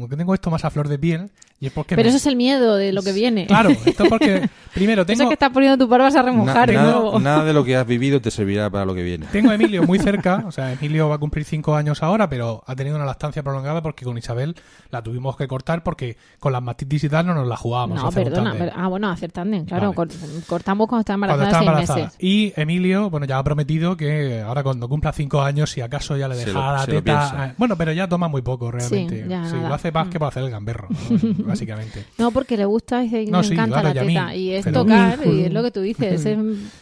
[0.00, 1.30] como que tengo esto más a flor de piel,
[1.60, 3.46] Y es porque Pero me- eso es el miedo de lo que viene.
[3.46, 6.68] Claro, esto porque primero Eso tengo es que estás poniendo tu barbas a Na- remojar
[6.70, 9.26] de nada, nada de lo que has vivido te servirá para lo que viene.
[9.30, 12.64] Tengo a Emilio muy cerca, o sea, Emilio va a cumplir cinco años ahora, pero
[12.66, 14.56] ha tenido una lactancia prolongada porque con Isabel
[14.90, 18.02] la tuvimos que cortar porque con las mastitis y tal no nos la jugábamos.
[18.02, 18.54] No, perdona.
[18.56, 19.92] pero- ah, bueno, hacer tándem, claro.
[19.92, 20.12] Vale.
[20.46, 22.00] cortamos cuando está Cuando embarazada está seis embarazada.
[22.06, 22.16] meses.
[22.20, 26.26] Y Emilio, bueno, ya ha prometido que ahora cuando cumpla cinco años, si acaso ya
[26.26, 27.46] le deja la lo teta.
[27.50, 29.24] eh, bueno, pero ya toma muy poco realmente.
[29.24, 29.68] Sí, ya Sí, nada.
[29.68, 30.10] lo hace Mm.
[30.10, 31.44] que por hacer el gamberro, ¿no?
[31.44, 32.04] básicamente.
[32.18, 34.34] No, porque le gusta y No, sí, encanta claro, la mí, teta.
[34.34, 36.24] Y es pero- tocar, y es lo que tú dices.
[36.26, 36.38] Es,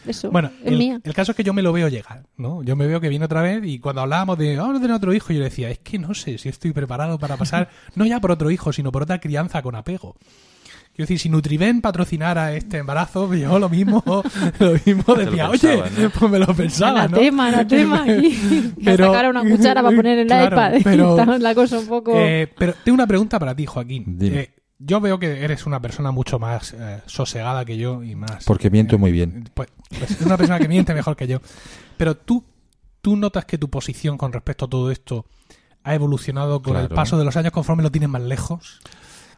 [0.07, 0.99] eso, Bueno, es el, mía.
[1.03, 2.63] el caso es que yo me lo veo llegar, ¿no?
[2.63, 5.13] Yo me veo que viene otra vez y cuando hablábamos de, vamos a tener otro
[5.13, 8.19] hijo, yo le decía, es que no sé si estoy preparado para pasar, no ya
[8.19, 10.15] por otro hijo, sino por otra crianza con apego.
[10.99, 14.03] Quiero decir, si Nutriben patrocinara este embarazo, yo lo mismo,
[14.59, 16.09] lo mismo lo decía, oye, ¿no?
[16.09, 17.15] pues me lo pensaba, ¿no?
[17.15, 18.03] Anatema, anatema.
[18.03, 18.73] aquí.
[18.75, 20.81] Me Pero- sacar una cuchara para poner el claro, iPad.
[20.83, 22.11] pero- la cosa un poco...
[22.17, 24.19] Eh, pero tengo una pregunta para ti, Joaquín.
[24.19, 24.39] Dime.
[24.41, 28.43] Eh, yo veo que eres una persona mucho más eh, sosegada que yo y más...
[28.43, 29.49] Porque miento eh, muy bien.
[29.53, 31.39] Pues, pues es una persona que miente mejor que yo.
[31.95, 32.43] Pero tú,
[33.01, 35.25] tú notas que tu posición con respecto a todo esto
[35.81, 38.81] ha evolucionado con el paso de los años conforme lo tienes más lejos.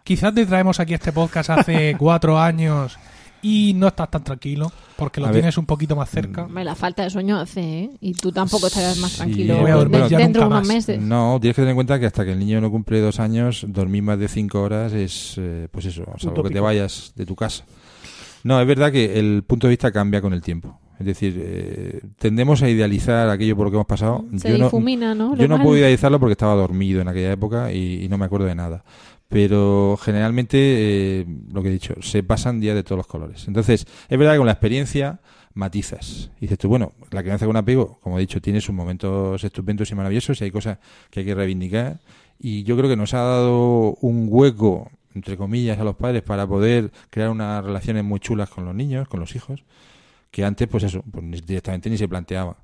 [0.03, 2.97] Quizás te traemos aquí este podcast hace cuatro años
[3.43, 5.37] y no estás tan tranquilo porque lo A ver.
[5.41, 6.43] tienes un poquito más cerca.
[6.43, 7.89] Hombre, la falta de sueño hace, ¿eh?
[7.99, 10.59] Y tú tampoco estarás más Sí, tranquilo voy a dormir de- ya dentro de unos
[10.59, 10.67] más.
[10.67, 11.01] meses.
[11.01, 13.65] No, tienes que tener en cuenta que hasta que el niño no cumple dos años,
[13.67, 17.35] dormir más de cinco horas es, eh, pues eso, salvo que te vayas de tu
[17.35, 17.63] casa.
[18.43, 20.79] No, es verdad que el punto de vista cambia con el tiempo.
[20.99, 24.23] Es decir, eh, tendemos a idealizar aquello por lo que hemos pasado.
[24.37, 25.35] Se yo no, difumina, ¿no?
[25.35, 28.25] yo Lo no puedo idealizarlo porque estaba dormido en aquella época y, y no me
[28.25, 28.83] acuerdo de nada.
[29.31, 30.57] Pero generalmente,
[31.21, 33.47] eh, lo que he dicho, se pasan días de todos los colores.
[33.47, 35.21] Entonces, es verdad que con la experiencia
[35.53, 36.31] matizas.
[36.37, 39.89] Y dices tú, bueno, la crianza con apego, como he dicho, tiene sus momentos estupendos
[39.89, 40.79] y maravillosos y hay cosas
[41.09, 42.01] que hay que reivindicar.
[42.39, 46.45] Y yo creo que nos ha dado un hueco, entre comillas, a los padres para
[46.45, 49.63] poder crear unas relaciones muy chulas con los niños, con los hijos,
[50.29, 52.57] que antes, pues eso, pues directamente ni se planteaba.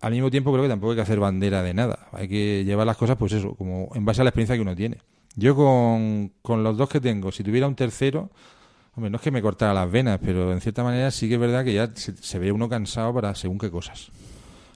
[0.00, 2.06] Al mismo tiempo creo que tampoco hay que hacer bandera de nada.
[2.12, 4.76] Hay que llevar las cosas, pues eso, como en base a la experiencia que uno
[4.76, 4.98] tiene.
[5.36, 8.30] Yo con, con los dos que tengo, si tuviera un tercero,
[8.94, 11.40] hombre, no es que me cortara las venas, pero en cierta manera sí que es
[11.40, 14.08] verdad que ya se, se ve uno cansado para según qué cosas.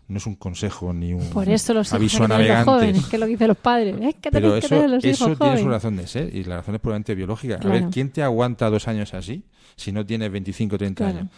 [0.08, 2.64] No es un consejo ni un Por eso los aviso a los navegantes.
[2.66, 3.94] jóvenes, que es lo que dicen los padres.
[4.00, 6.34] Es que Pero tenéis que eso, tener los eso hijos tiene su razón de ser
[6.34, 7.60] y la razón es puramente biológica.
[7.62, 9.44] A ver, ¿quién te aguanta dos años así
[9.76, 11.18] si no tienes 25 o 30 Claro.
[11.20, 11.30] años?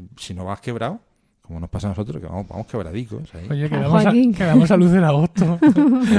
[0.00, 1.00] Eh, Si no vas quebrado,
[1.46, 3.22] como nos pasa a nosotros, que vamos, vamos quebradicos.
[3.34, 3.46] ahí.
[3.48, 4.34] Oye, quedamos a, Joaquín.
[4.34, 5.58] quedamos a luz en agosto.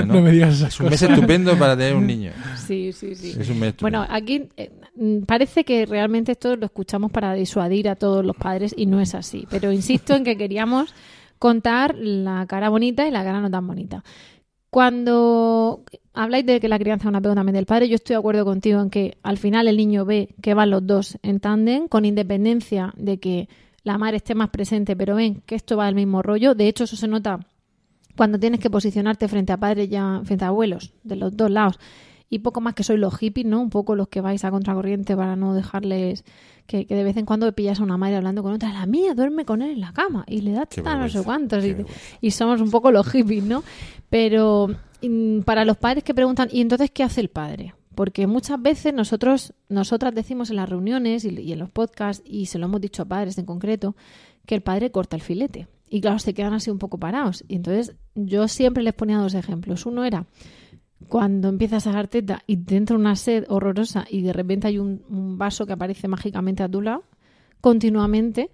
[0.07, 0.21] No.
[0.21, 2.31] me digas esas Es un mes estupendo para tener un niño.
[2.55, 3.35] Sí, sí, sí.
[3.37, 4.71] Es un mes Bueno, aquí eh,
[5.25, 9.15] parece que realmente esto lo escuchamos para disuadir a todos los padres y no es
[9.15, 9.47] así.
[9.49, 10.93] Pero insisto en que queríamos
[11.39, 14.03] contar la cara bonita y la cara no tan bonita.
[14.69, 18.19] Cuando habláis de que la crianza es un apego también del padre, yo estoy de
[18.19, 21.87] acuerdo contigo en que al final el niño ve que van los dos en tándem,
[21.87, 23.49] con independencia de que
[23.87, 26.53] la madre esté más presente, pero ven que esto va del mismo rollo.
[26.55, 27.39] De hecho, eso se nota
[28.17, 31.79] cuando tienes que posicionarte frente a padres ya, frente a abuelos, de los dos lados.
[32.29, 33.61] Y poco más que sois los hippies, ¿no?
[33.61, 36.25] Un poco los que vais a contracorriente para no dejarles
[36.65, 39.13] que, que de vez en cuando pillas a una madre hablando con otra, la mía
[39.13, 41.63] duerme con él en la cama y le da Qué teta a no sé cuántos.
[41.63, 41.77] Y,
[42.19, 43.63] y somos un poco los hippies, ¿no?
[44.09, 44.67] Pero
[45.01, 47.73] mm, para los padres que preguntan, ¿y entonces qué hace el padre?
[47.97, 52.59] Porque muchas veces nosotros, nosotras decimos en las reuniones y, en los podcasts, y se
[52.59, 53.95] lo hemos dicho a padres en concreto,
[54.45, 55.67] que el padre corta el filete.
[55.89, 57.43] Y claro, se quedan así un poco parados.
[57.47, 59.87] Y entonces yo siempre les ponía dos ejemplos.
[59.87, 60.27] Uno era
[61.07, 64.77] cuando empiezas a dar teta y te entra una sed horrorosa y de repente hay
[64.77, 67.03] un, un vaso que aparece mágicamente a tu lado,
[67.61, 68.51] continuamente.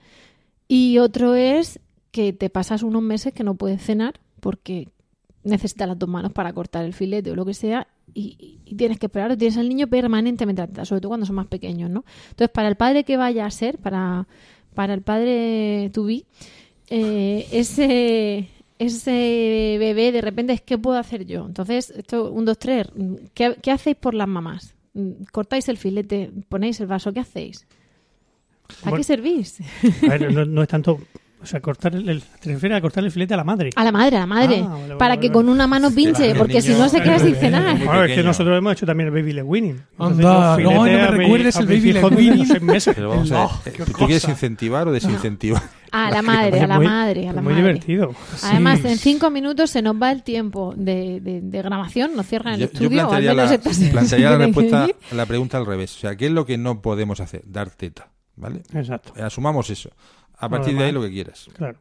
[0.70, 1.82] Y otro es
[2.12, 4.88] que te pasas unos meses que no puedes cenar porque
[5.44, 9.00] necesitas las dos manos para cortar el filete o lo que sea y, y tienes
[9.00, 12.04] que esperar, tienes al niño permanentemente a teta, sobre todo cuando son más pequeños, ¿no?
[12.30, 14.28] Entonces, para el padre que vaya a ser, para,
[14.74, 16.24] para el padre to be,
[16.90, 18.50] eh, ese,
[18.80, 21.46] ese bebé de repente es ¿qué puedo hacer yo?
[21.46, 22.88] Entonces, esto, un, dos, tres,
[23.34, 24.76] ¿qué, qué hacéis por las mamás?
[25.32, 26.32] ¿Cortáis el filete?
[26.50, 27.12] ¿Ponéis el vaso?
[27.14, 27.66] ¿Qué hacéis?
[28.84, 28.98] ¿A Bueno.
[28.98, 29.60] qué servís?
[30.08, 31.00] A ver, no, no es tanto.
[31.44, 33.70] O sea, cortar el, el- te refieres a cortar el filete a la madre.
[33.76, 34.64] A la madre, a la madre.
[34.66, 35.34] Ah, vale, para vale, que vale.
[35.34, 37.76] con una mano pinche, porque si no se queda sin cenar.
[37.78, 39.82] muy Bueno, es que nosotros hemos hecho también el baby leg winning.
[40.00, 42.48] Anda, no, no me recuerdes el baby leg winning.
[43.86, 45.62] ¿tú quieres incentivar o desincentivar?
[45.92, 47.66] A la madre, a la Muy- madre, a la muy madre.
[47.68, 48.16] divertido.
[48.42, 48.88] Además, Sí.
[48.88, 52.62] en cinco minutos se nos va el tiempo de, de- de grabación, nos cierran el
[52.62, 55.96] Yo, yo estudio, o al menos la, plantearía respuesta a la pregunta al revés.
[55.96, 57.44] O sea, ¿qué es lo que no podemos hacer?
[57.46, 58.64] Dar teta, ¿vale?
[58.74, 59.92] Exacto, Asumamos eso.
[60.46, 61.48] A partir de ahí lo que quieras.
[61.56, 61.78] claro.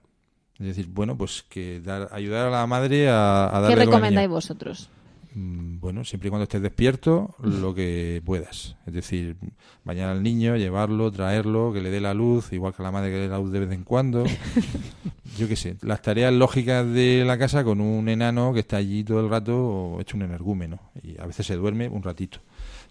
[0.59, 4.29] Es decir, bueno, pues que dar, ayudar a la madre a, a darle ¿Qué recomendáis
[4.29, 4.91] vosotros?
[5.35, 8.77] Mm, Bueno, siempre y cuando estés despierto, lo que puedas.
[8.87, 9.37] Es decir,
[9.83, 13.11] bañar al niño, llevarlo, traerlo, que le dé la luz, igual que a la madre
[13.11, 14.25] que le dé la luz de vez en cuando.
[15.39, 19.03] Yo qué sé, las tareas lógicas de la casa con un enano que está allí
[19.03, 20.79] todo el rato hecho un energúmeno.
[21.03, 22.39] Y a veces se duerme un ratito.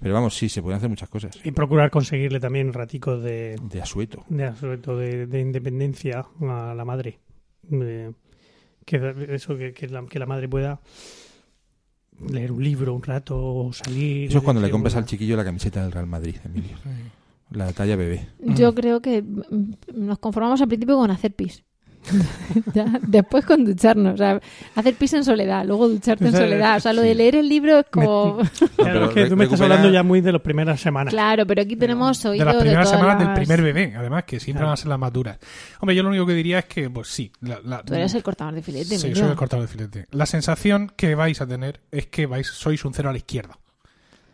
[0.01, 1.39] Pero vamos, sí, se pueden hacer muchas cosas.
[1.43, 4.25] Y procurar conseguirle también raticos de, De asueto.
[4.29, 7.19] de, todo de, de independencia a la madre.
[7.61, 8.13] De-
[8.83, 10.81] que eso que, que la, que la madre pueda
[12.29, 14.29] leer un libro un rato o salir.
[14.29, 16.77] Eso es cuando le compras una- al chiquillo la camiseta del Real Madrid, Emilio.
[17.51, 18.27] La talla bebé.
[18.39, 21.63] Yo creo que mm, nos conformamos al principio con hacer pis.
[22.73, 24.15] Ya, después con ducharnos.
[24.15, 24.39] O sea,
[24.75, 26.77] hacer pis en soledad, luego ducharte en O sea, soledad.
[26.77, 27.15] O sea, lo de sí.
[27.17, 28.39] leer el libro es como.
[28.75, 31.13] Claro, es que tú me estás hablando ya muy de las primeras semanas.
[31.13, 34.23] claro, pero aquí tenemos de oído las primeras todas semanas del las- primer bebé, además,
[34.23, 34.67] que siempre Claro.
[34.67, 35.37] van a ser las más duras.
[35.79, 37.31] Hombre, yo lo único que diría es que, pues sí.
[37.41, 40.07] La, la- Tú eres el cortador de filete, Sí, soy el cortador de filete.
[40.11, 43.57] La sensación que vais a tener es que vais, sois un cero a la izquierda.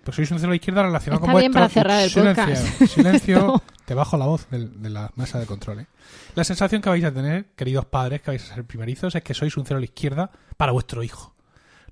[0.04, 1.62] Pues sois un cero a la izquierda relacionado Está con bien vuestro...
[1.62, 2.94] para cerrar el silencio, podcast.
[2.94, 3.64] Silencio, No.
[3.88, 5.80] Te bajo la voz del- de, la mesa de control.
[5.80, 5.88] ¿eh?
[6.36, 9.34] La sensación que vais a tener, queridos padres, que vais a ser primerizos, es que
[9.34, 11.34] sois un cero a la izquierda para vuestro hijo.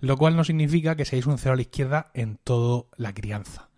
[0.02, 3.70] Lo cual no significa que seáis un cero a la izquierda en toda la crianza.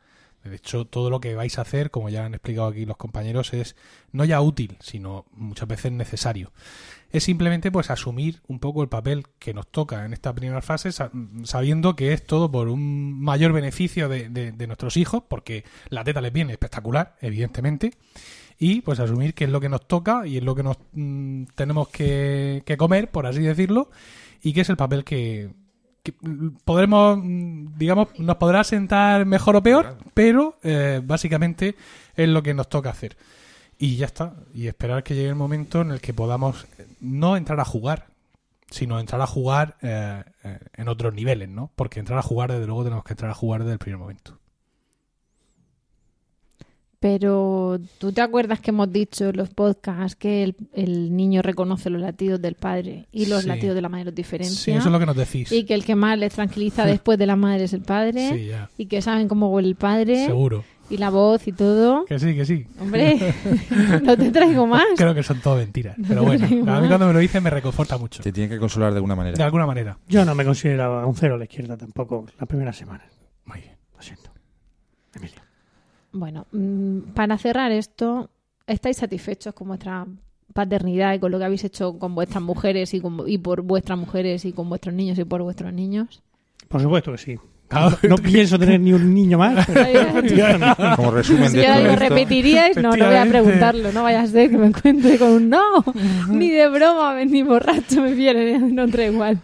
[0.44, 3.54] De hecho, todo lo que vais a hacer, como ya han explicado aquí los compañeros,
[3.54, 3.76] es
[4.12, 6.52] no ya útil, sino muchas veces necesario.
[7.12, 10.92] Es simplemente pues asumir un poco el papel que nos toca en esta primera fase,
[10.92, 11.12] sa-
[11.44, 16.04] sabiendo que es todo por un mayor beneficio de, de- de nuestros hijos, porque la
[16.04, 17.92] teta les viene espectacular, evidentemente,
[18.60, 21.44] y pues asumir que es lo que nos toca y es lo que nos mm,
[21.56, 23.90] tenemos que, que comer, por así decirlo,
[24.42, 25.52] y que es el papel que,
[26.04, 31.76] que, mm, podremos, mm, digamos, nos podrá sentar mejor o peor, pero eh, básicamente
[32.16, 33.16] es lo que nos toca hacer.
[33.80, 34.34] Y ya está.
[34.54, 38.08] Y esperar que llegue el momento en el que podamos eh, no entrar a jugar,
[38.72, 41.72] sino entrar a jugar eh, eh, en otros niveles, ¿no?
[41.76, 44.40] Porque entrar a jugar, desde luego, tenemos que entrar a jugar desde el primer momento.
[47.00, 51.92] Pero tú te acuerdas que hemos dicho en los podcasts que el, el niño reconoce
[51.92, 53.48] los latidos del padre y los Sí.
[53.48, 54.58] latidos de la madre los diferencia.
[54.58, 55.52] Sí, eso es lo que nos decís.
[55.52, 58.30] Y que el que más les tranquiliza después de la madre es el padre.
[58.34, 58.72] Sí, ya.
[58.80, 60.26] Y que saben cómo huele el padre.
[60.26, 60.64] Seguro.
[60.90, 62.06] Y la voz y todo.
[62.06, 62.66] Que sí, que sí.
[62.80, 63.34] Hombre,
[64.04, 64.86] no te traigo más.
[64.96, 65.98] Creo que son todo mentiras.
[66.08, 68.24] Pero bueno, a mí cuando me lo dicen me reconforta mucho.
[68.24, 69.46] Te tiene que consolar de alguna De manera.
[69.46, 69.98] alguna manera.
[70.08, 73.08] Yo no me consideraba un cero a la izquierda tampoco las primeras semanas.
[73.46, 73.76] Muy bien.
[73.96, 74.30] Lo siento.
[75.14, 75.42] Emilio.
[76.14, 78.30] Bueno, mm, para cerrar esto,
[78.66, 80.06] ¿estáis satisfechos con vuestra
[80.54, 84.00] paternidad y con lo que habéis hecho con vuestras mujeres y, con- y por vuestras
[84.00, 86.24] mujeres y con vuestros niños y por vuestros niños?
[86.70, 87.38] Por supuesto que sí.
[87.68, 87.98] Claro.
[88.04, 89.66] No pienso tener ni un niño más.
[89.68, 93.92] pero- Como resumen Si de ahora todo lo esto, repetiríais, no, no voy a preguntarlo,
[93.92, 95.84] no vaya a ser que me encuentre con un no,
[96.30, 99.42] ni de broma, ni borracho me viene, no trae igual.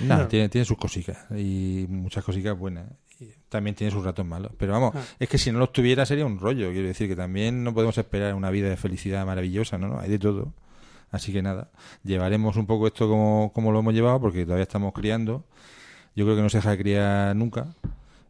[0.00, 0.28] Nada, No.
[0.28, 2.86] tiene, tiene sus cositas y muchas cositas buenas.
[3.20, 4.50] Y también tiene sus ratos malos.
[4.58, 5.00] Pero vamos, Ah.
[5.20, 6.72] es que si no los tuviera sería un rollo.
[6.72, 9.86] Quiero decir que también no podemos esperar una vida de felicidad maravillosa, ¿no?
[9.88, 10.52] no hay de todo.
[11.12, 11.70] Así que nada,
[12.02, 15.44] llevaremos un poco esto como, como lo hemos llevado porque todavía estamos criando.
[16.16, 17.74] Yo creo que no se deja de criar nunca.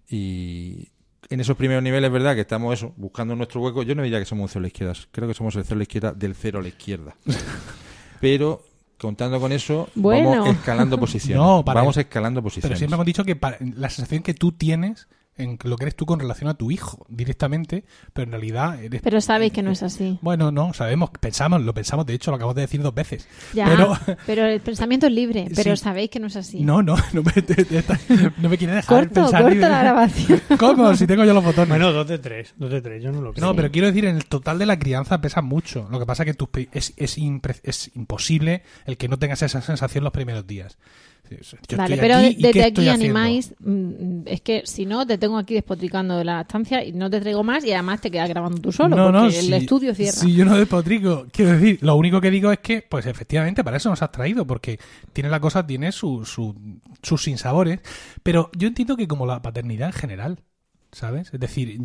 [0.09, 0.89] Y
[1.31, 2.35] en esos primeros niveles, ¿verdad?
[2.35, 3.83] Que estamos eso, buscando nuestro hueco.
[3.83, 4.95] Yo no diría que somos un cero a la izquierda.
[5.11, 7.15] Creo que somos el cero a la izquierda del cero a la izquierda.
[8.21, 8.63] Pero
[8.99, 10.31] contando con eso, Bueno.
[10.31, 11.37] vamos escalando posiciones.
[11.45, 12.71] No, para- vamos escalando posiciones.
[12.71, 15.97] Pero siempre hemos dicho que para- la sensación que tú tienes en lo que eres
[15.97, 19.03] tú con relación a tu hijo directamente, pero en realidad eres...
[19.03, 20.19] Pero sabéis que no es así.
[20.23, 23.27] Bueno, no, sabemos, pensamos, lo pensamos, de hecho lo acabamos de decir dos veces.
[23.53, 25.83] Ya, Pero pero, el pensamiento es libre, pero Sí.
[25.83, 26.61] sabéis que no es así.
[26.61, 27.85] no, no, no me, te- te-
[28.39, 29.43] no me quiere dejar corto, pensar.
[29.43, 29.69] corto libre.
[29.69, 30.41] la grabación.
[30.59, 30.95] ¿Cómo?
[30.95, 31.69] Si tengo yo los botones.
[31.69, 32.55] Bueno, dos de tres.
[32.57, 33.03] Dos de tres.
[33.03, 33.47] Yo no lo creo.
[33.47, 35.89] No, pero quiero decir, en el total de la crianza pesa mucho.
[35.91, 39.19] Lo que pasa es que tus pri- es, es, impre- es imposible el que no
[39.19, 40.79] tengas esa sensación los primeros días.
[41.69, 43.55] Yo vale, pero aquí, ¿y qué desde aquí animáis.
[43.59, 47.21] mm, Es que si no, te tengo aquí despotricando de la estancia y no te
[47.21, 49.95] traigo más y además te quedas grabando tú solo No, porque no, el si- estudio
[49.95, 50.13] cierra.
[50.13, 53.79] Si yo no despotrico, quiero decir, lo único que digo es que, pues efectivamente, para
[53.79, 54.79] eso nos has traído, porque
[55.13, 56.55] tiene la cosa, tiene su, su-
[57.03, 57.81] sus sinsabores,
[58.23, 60.39] pero yo entiendo que como la paternidad en general,
[60.93, 61.31] ¿sabes?
[61.33, 61.81] Es decir,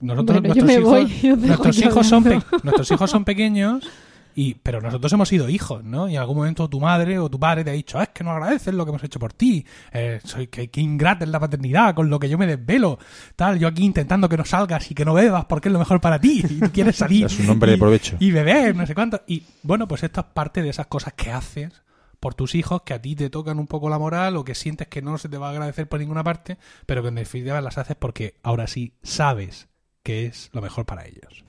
[0.00, 3.88] nosotros, Bueno, nuestros hijos, nuestros hijos son, pe- nuestros hijos son pequeños.
[4.36, 6.08] Y, pero nosotros hemos sido hijos, ¿no?
[6.08, 8.24] Y en algún momento tu madre o tu padre te ha dicho, "Ah, es que
[8.24, 11.38] no agradeces lo que hemos hecho por ti, eh, soy que, que ingrata es la
[11.40, 12.98] paternidad, con lo que yo me desvelo,
[13.36, 16.00] tal, yo aquí intentando que no salgas y que no bebas porque es lo mejor
[16.00, 18.16] para ti, y tú quieres salir Es un hombre de y- provecho.
[18.18, 19.22] y beber, no sé cuánto.
[19.26, 21.82] Y bueno, pues esto es parte de esas cosas que haces
[22.18, 24.88] por tus hijos que a ti te tocan un poco la moral o que sientes
[24.88, 26.56] que no se te va a agradecer por ninguna parte,
[26.86, 29.68] pero que en definitiva las haces porque ahora sí sabes
[30.02, 31.44] que es lo mejor para ellos.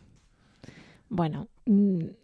[1.09, 1.47] Bueno,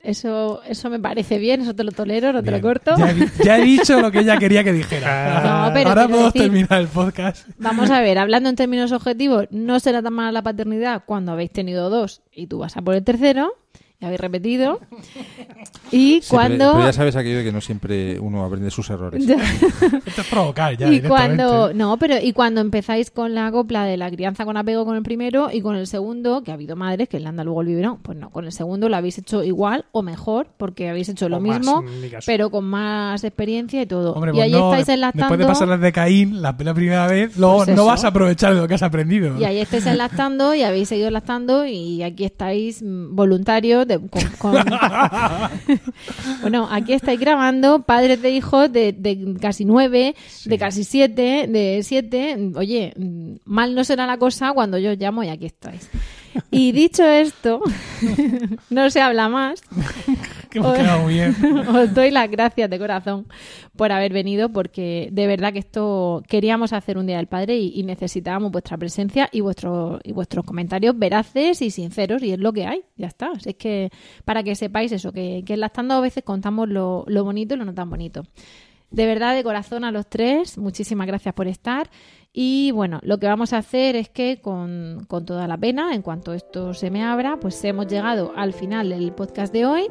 [0.02, 2.96] eso, eso me parece bien, eso te lo tolero, no te lo corto.
[2.98, 5.42] Ya, he- ya he dicho lo que ella quería que dijera.
[5.68, 7.48] No, pero Ahora podemos decir- terminar el podcast.
[7.58, 11.52] Vamos a ver, hablando en términos objetivos, no será tan mala la paternidad cuando habéis
[11.52, 13.54] tenido dos y tú vas a por el tercero
[14.06, 14.80] habéis repetido.
[15.94, 16.72] Y Sí, cuando...
[16.72, 19.28] Pero, ya sabes aquello de que no siempre uno aprende sus errores.
[20.06, 21.10] Esto es provocar ya y directamente.
[21.44, 24.96] cuando no pero y cuando empezáis con la copla de la crianza con apego con
[24.96, 27.62] el primero y con el segundo que ha habido madres que le han dado luego
[27.62, 31.10] el biberón pues no con el segundo lo habéis hecho igual o mejor porque habéis
[31.10, 31.84] hecho lo O mismo
[32.26, 35.46] pero con más experiencia y todo Hombre, y pues ahí no, estáis enlazando Después de
[35.46, 37.86] pasar las de Caín, la, la primera vez, luego Pues no eso.
[37.86, 39.38] vas a aprovechar de lo que has aprendido.
[39.38, 44.30] y ahí estáis enlactando y habéis seguido enlactando y aquí estáis mm, voluntarios de, con-
[44.40, 44.66] con-
[46.42, 50.16] bueno aquí estáis grabando padres de hijos de, de casi nueve
[50.46, 52.52] de casi siete de siete.
[52.56, 52.94] Oye
[53.46, 55.90] mal no será la cosa cuando yo os llamo y aquí estáis.
[56.50, 57.62] Y dicho esto
[58.70, 59.62] no se habla más
[60.60, 61.36] Hemos quedado bien.
[61.68, 63.28] os doy las gracias de corazón
[63.76, 67.82] por haber venido porque de verdad que esto queríamos hacer un día del padre y,
[67.82, 72.66] necesitábamos vuestra presencia y vuestros y vuestros comentarios veraces y sinceros y es lo que
[72.66, 73.90] hay ya está es que
[74.24, 77.58] para que sepáis eso que, que en las a veces contamos lo, lo bonito y
[77.58, 78.24] lo no tan bonito
[78.92, 81.90] de verdad de corazón a los tres muchísimas gracias por estar
[82.34, 86.02] y bueno, lo que vamos a hacer es que con, con toda la pena, en
[86.02, 89.88] cuanto esto se me abra, pues hemos llegado al final del podcast de hoy.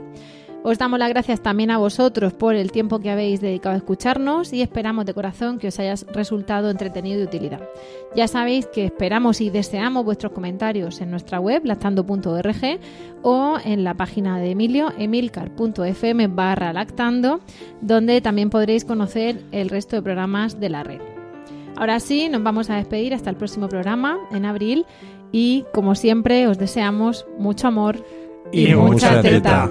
[0.62, 4.52] Os damos las gracias también a vosotros por el tiempo que habéis dedicado a escucharnos
[4.52, 7.60] y esperamos de corazón que os haya resultado entretenido y de utilidad.
[8.14, 12.78] Ya sabéis que esperamos y deseamos vuestros comentarios en nuestra web, lactando.org
[13.22, 17.40] o en la página de Emilio, emilcar.fm barra lactando,
[17.80, 21.00] donde también podréis conocer el resto de programas de la red.
[21.76, 24.84] Ahora sí, nos vamos a despedir hasta el próximo programa en abril
[25.32, 28.04] y como siempre os deseamos mucho amor
[28.52, 29.70] Y mucha teta.